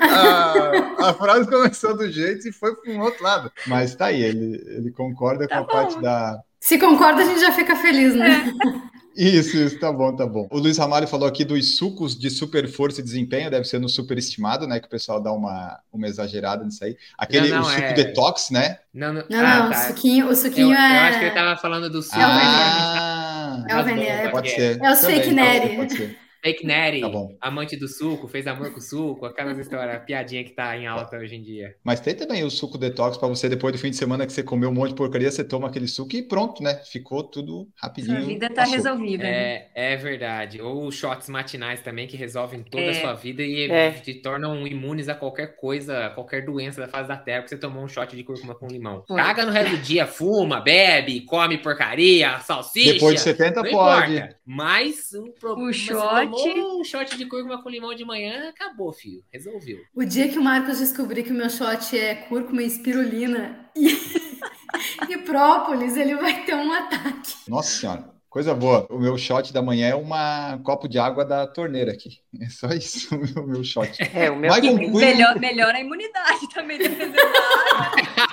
[0.00, 3.50] a, a frase começou do jeito e foi para um outro lado.
[3.66, 5.72] Mas tá aí, ele, ele concorda Tá com a bom.
[5.72, 6.40] parte da.
[6.60, 8.52] Se concorda, a gente já fica feliz, né?
[9.18, 10.46] Isso, isso, tá bom, tá bom.
[10.50, 13.88] O Luiz Ramalho falou aqui dos sucos de super força e desempenho, deve ser no
[13.88, 14.78] superestimado, né?
[14.78, 16.98] Que o pessoal dá uma, uma exagerada nisso aí.
[17.16, 18.76] Aquele Não, não, o suco é- detox, né?
[18.92, 19.78] Não, não, Não, ah, não, tá.
[19.80, 21.08] o suquinho, o Eu, suquinho eu é.
[21.08, 22.16] acho que ele tava falando do suco.
[22.18, 24.62] Ah, É o veneno, pode é- ser.
[24.84, 25.76] É fake pode ser, nerd.
[25.76, 26.18] pode ser.
[26.46, 27.36] Fake Natty, Tá bom.
[27.40, 31.16] amante do suco, fez amor com o suco, aquelas histórias, piadinha que tá em alta
[31.16, 31.74] hoje em dia.
[31.82, 34.42] Mas tem também o suco detox pra você, depois do fim de semana que você
[34.44, 36.74] comeu um monte de porcaria, você toma aquele suco e pronto, né?
[36.90, 38.16] Ficou tudo rapidinho.
[38.18, 38.74] Sua vida tá passou.
[38.74, 39.24] resolvida.
[39.24, 39.54] né?
[39.74, 40.60] É, é verdade.
[40.62, 42.94] Ou os shots matinais também, que resolvem toda a É.
[42.94, 43.90] sua vida e É.
[43.90, 47.60] te tornam imunes a qualquer coisa, a qualquer doença da face da terra, porque você
[47.60, 49.02] tomou um shot de cúrcuma com limão.
[49.08, 49.16] Foi.
[49.16, 52.92] Caga no resto do dia, fuma, bebe, come porcaria, salsicha.
[52.94, 54.14] Depois de 70 não pode.
[54.16, 54.36] importa.
[54.46, 55.96] Mas o problema O shot-
[56.44, 59.22] um shot de cúrcuma com limão de manhã, acabou, filho.
[59.32, 59.78] Resolveu.
[59.94, 63.88] O dia que o Marcos descobrir que o meu shot é cúrcuma e espirulina e,
[65.08, 67.32] e própolis, ele vai ter um ataque.
[67.48, 68.86] Nossa senhora, coisa boa.
[68.90, 72.18] O meu shot da manhã é uma- um copo de água da torneira aqui.
[72.40, 73.90] É só isso o meu, meu shot.
[74.14, 78.25] É, o meu Michael melhor, melhor a imunidade também, dependendo da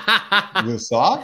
[0.66, 1.24] viu só?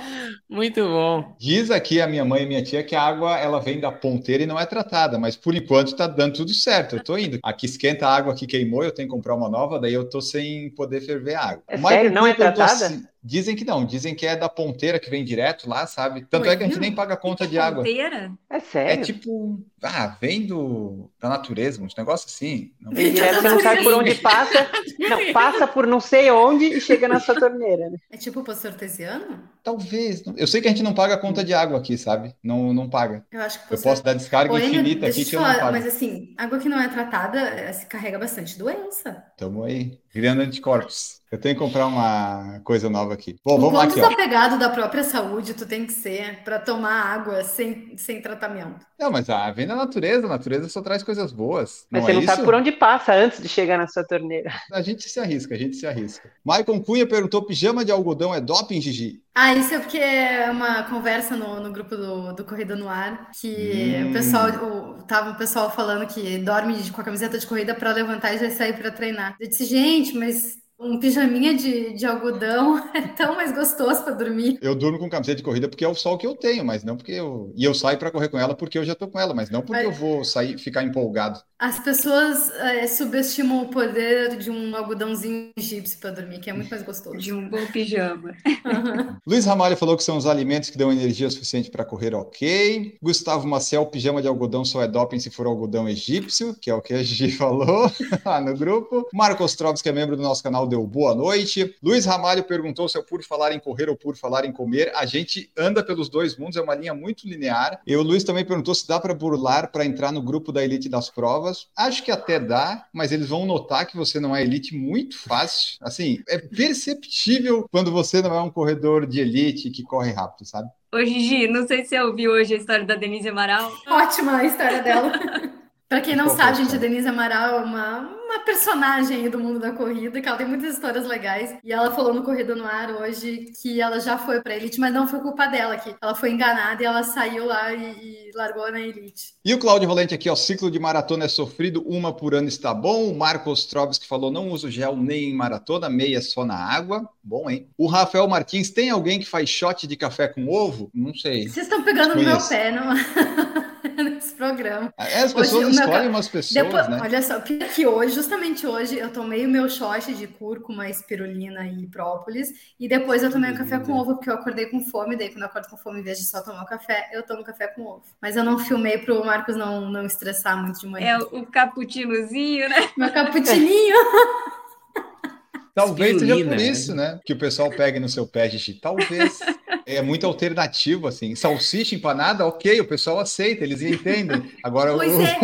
[0.49, 1.35] Muito bom.
[1.39, 4.43] Diz aqui a minha mãe e minha tia que a água ela vem da ponteira
[4.43, 6.95] e não é tratada, mas por enquanto tá dando tudo certo.
[6.95, 7.39] Eu tô indo.
[7.43, 10.21] Aqui esquenta a água que queimou, eu tenho que comprar uma nova, daí eu tô
[10.21, 11.63] sem poder ferver a água.
[11.67, 12.11] É sério?
[12.11, 12.85] Não é tratada?
[12.85, 16.25] assim- dizem que não, dizem que é da ponteira que vem direto lá, sabe?
[16.25, 17.83] Tanto é que a gente Oi, nem paga conta de água.
[17.83, 18.31] Ponteira?
[18.49, 19.03] É É sério?
[19.05, 22.71] tipo, ah, vem do, da natureza, uns negócios assim.
[22.79, 24.69] Não- Vem direto, você não sabe por onde passa.
[24.99, 27.89] Não, passa por não sei onde e chega na sua torneira.
[27.89, 27.97] Né?
[28.11, 29.43] É tipo o poço artesiano?
[29.63, 30.23] Talvez.
[30.37, 32.33] Eu sei que a gente não paga conta de água aqui, sabe?
[32.43, 33.25] Não, não paga.
[33.31, 35.71] Eu acho que Eu posso dar descarga Oi, infinita aqui que te eu não pago.
[35.71, 39.23] mas assim, água que não é tratada eh, se carrega bastante doença.
[39.37, 41.21] Tamo aí, criando anticorpos.
[41.31, 43.39] Eu tenho que comprar uma coisa nova aqui.
[43.43, 44.09] Bom, o vamos lá quanto aqui, ó.
[44.09, 48.85] desapegado da própria saúde tu tem que ser para tomar água sem, sem tratamento.
[48.99, 51.85] Não, mas ah, vem da natureza, a natureza só traz coisas boas.
[51.91, 52.25] Mas não você é não isso?
[52.25, 54.51] sabe por onde passa antes de chegar na sua torneira.
[54.73, 56.31] A gente se arrisca, a gente se arrisca.
[56.43, 59.21] Maicon Cunha perguntou: pijama de algodão é doping, Gigi?
[59.35, 63.29] Ah, isso é porque é uma conversa no, no grupo do, do Corrida no Ar,
[63.39, 64.09] que Hum.
[64.09, 67.93] o pessoal, o, tava o pessoal falando que dorme com a camiseta de corrida para
[67.93, 69.35] levantar e já sair para treinar.
[69.39, 74.57] Eu disse, gente, mas um pijaminha de, de algodão é tão mais gostoso para dormir.
[74.61, 76.95] Eu durmo com camiseta de corrida porque é o sol que eu tenho, mas não
[76.95, 77.51] porque eu.
[77.55, 79.61] E eu saio pra correr com ela porque eu já tô com ela, mas não
[79.61, 81.41] porque Mas- eu vou sair ficar empolgado.
[81.59, 86.69] As pessoas eh, subestimam o poder de um algodãozinho egípcio para dormir, que é muito
[86.69, 87.17] mais gostoso.
[87.17, 88.33] De um bom pijama.
[89.27, 92.97] Luiz Ramalho falou que são os alimentos que dão energia suficiente para correr, ok.
[93.01, 96.81] Gustavo Maciel, pijama de algodão só é doping se for algodão egípcio, que é o
[96.81, 97.91] que a Gigi falou
[98.25, 99.05] lá no grupo.
[99.13, 101.75] Marcos Troves, que é membro do nosso canal, deu boa noite.
[101.83, 104.91] Luiz Ramalho perguntou se é por falar em correr ou por falar em comer.
[104.95, 107.81] A gente anda pelos dois mundos, é uma linha muito linear.
[107.85, 110.87] E o Luiz também perguntou se dá para burlar para entrar no grupo da elite
[110.87, 111.67] das provas.
[111.75, 115.77] Acho que até dá, mas eles vão notar que você não é elite muito fácil.
[115.81, 120.69] Assim, é perceptível quando você não é um corredor de elite que corre rápido, sabe?
[120.93, 123.71] Ô, Gigi, não sei se você ouviu hoje a história da Denise Amaral.
[123.87, 125.11] Ótima a história dela.
[125.87, 126.79] Para quem não Qual sabe, gente, a?
[126.79, 130.73] Denise Amaral é uma, uma personagem aí do mundo da corrida, que ela tem muitas
[130.73, 131.55] histórias legais.
[131.63, 134.93] E ela falou no Corrida no Ar hoje que ela já foi pra Elite, mas
[134.93, 138.71] não foi culpa dela, que ela foi enganada e ela saiu lá e, e largou
[138.71, 139.33] na Elite.
[139.43, 142.73] E o Cláudio Valente aqui, ó, ciclo de maratona é sofrido, uma por ano está
[142.73, 143.09] bom.
[143.11, 147.09] O Marcos Troves que falou, não uso gel nem em maratona, meia só na água.
[147.23, 147.67] Bom, hein?
[147.77, 150.89] O Rafael Martins, tem alguém que faz shot de café com ovo?
[150.93, 151.47] Não sei.
[151.49, 152.93] Vocês estão pegando no meu pé no...
[154.03, 154.93] nesse programa.
[154.97, 156.99] É, As pessoas Hoje, meu escolhem ca- umas pessoas, Depois, né?
[157.01, 161.65] olha só, pior que hoje, justamente hoje, eu tomei o meu shot de cúrcuma, espirulina
[161.67, 165.15] e própolis, e depois eu tomei um café com ovo, porque eu acordei com fome,
[165.15, 167.43] daí quando eu acordo com fome, em vez de só tomar o café, eu tomo
[167.45, 168.03] café com ovo.
[168.21, 171.19] Mas eu não filmei pro Marcos não, não estressar muito de É manhã.
[171.31, 172.89] o, o cappuccinozinho, né?
[172.97, 173.95] Meu caputininho.
[175.73, 177.19] Talvez seja por isso, né?
[177.25, 178.73] Que o pessoal pegue no seu pé, Gigi.
[178.73, 179.39] Talvez.
[179.85, 181.33] É muito alternativo, assim.
[181.33, 184.51] Salsicha empanada, ok, o pessoal aceita, eles entendem.
[184.63, 185.21] Agora, Pois o...
[185.23, 185.39] é,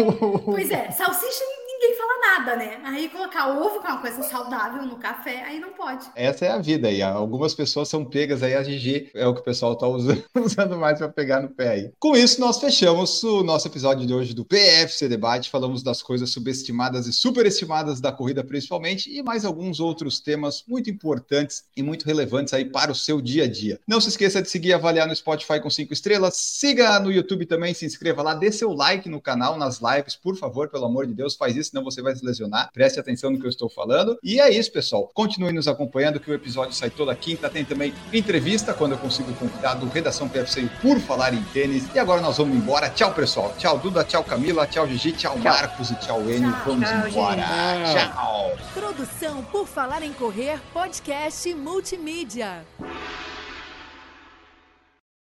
[0.46, 1.44] Pois é, salsicha
[2.26, 2.80] nada, né?
[2.84, 6.06] Aí colocar ovo, que é uma coisa saudável no café, aí não pode.
[6.16, 7.02] Essa é a vida aí.
[7.02, 10.78] Algumas pessoas são pegas aí, a Gigi é o que o pessoal tá usando, usando
[10.78, 11.92] mais para pegar no pé aí.
[12.00, 15.50] Com isso, nós fechamos o nosso episódio de hoje do PFC Debate.
[15.50, 20.90] Falamos das coisas subestimadas e superestimadas da corrida, principalmente, e mais alguns outros temas muito
[20.90, 23.80] importantes e muito relevantes aí para o seu dia a dia.
[23.88, 26.36] Não se esqueça de seguir e avaliar no Spotify com cinco estrelas.
[26.36, 30.36] Siga no YouTube também, se inscreva lá, dê seu like no canal, nas lives, por
[30.36, 32.70] favor, pelo amor de Deus, faz isso, senão você vai se lesionar.
[32.74, 34.18] Preste atenção no que eu estou falando.
[34.24, 35.10] E é isso, pessoal.
[35.14, 37.50] Continue nos acompanhando, que o episódio sai toda quinta.
[37.50, 41.88] Tem também entrevista, quando eu consigo convidar do Redação PFC por falar em tênis.
[41.94, 42.90] E agora nós vamos embora.
[42.90, 43.54] Tchau, pessoal.
[43.58, 44.04] Tchau, Duda.
[44.04, 44.66] Tchau, Camila.
[44.68, 45.12] Tchau, Gigi.
[45.12, 45.92] Tchau, Marcos.
[45.92, 46.56] E tchau, Enio.
[46.66, 47.42] Vamos tchau, embora.
[47.42, 47.94] gente.
[47.94, 48.58] Tchau.
[48.74, 52.66] Produção por Falar em Correr, podcast multimídia.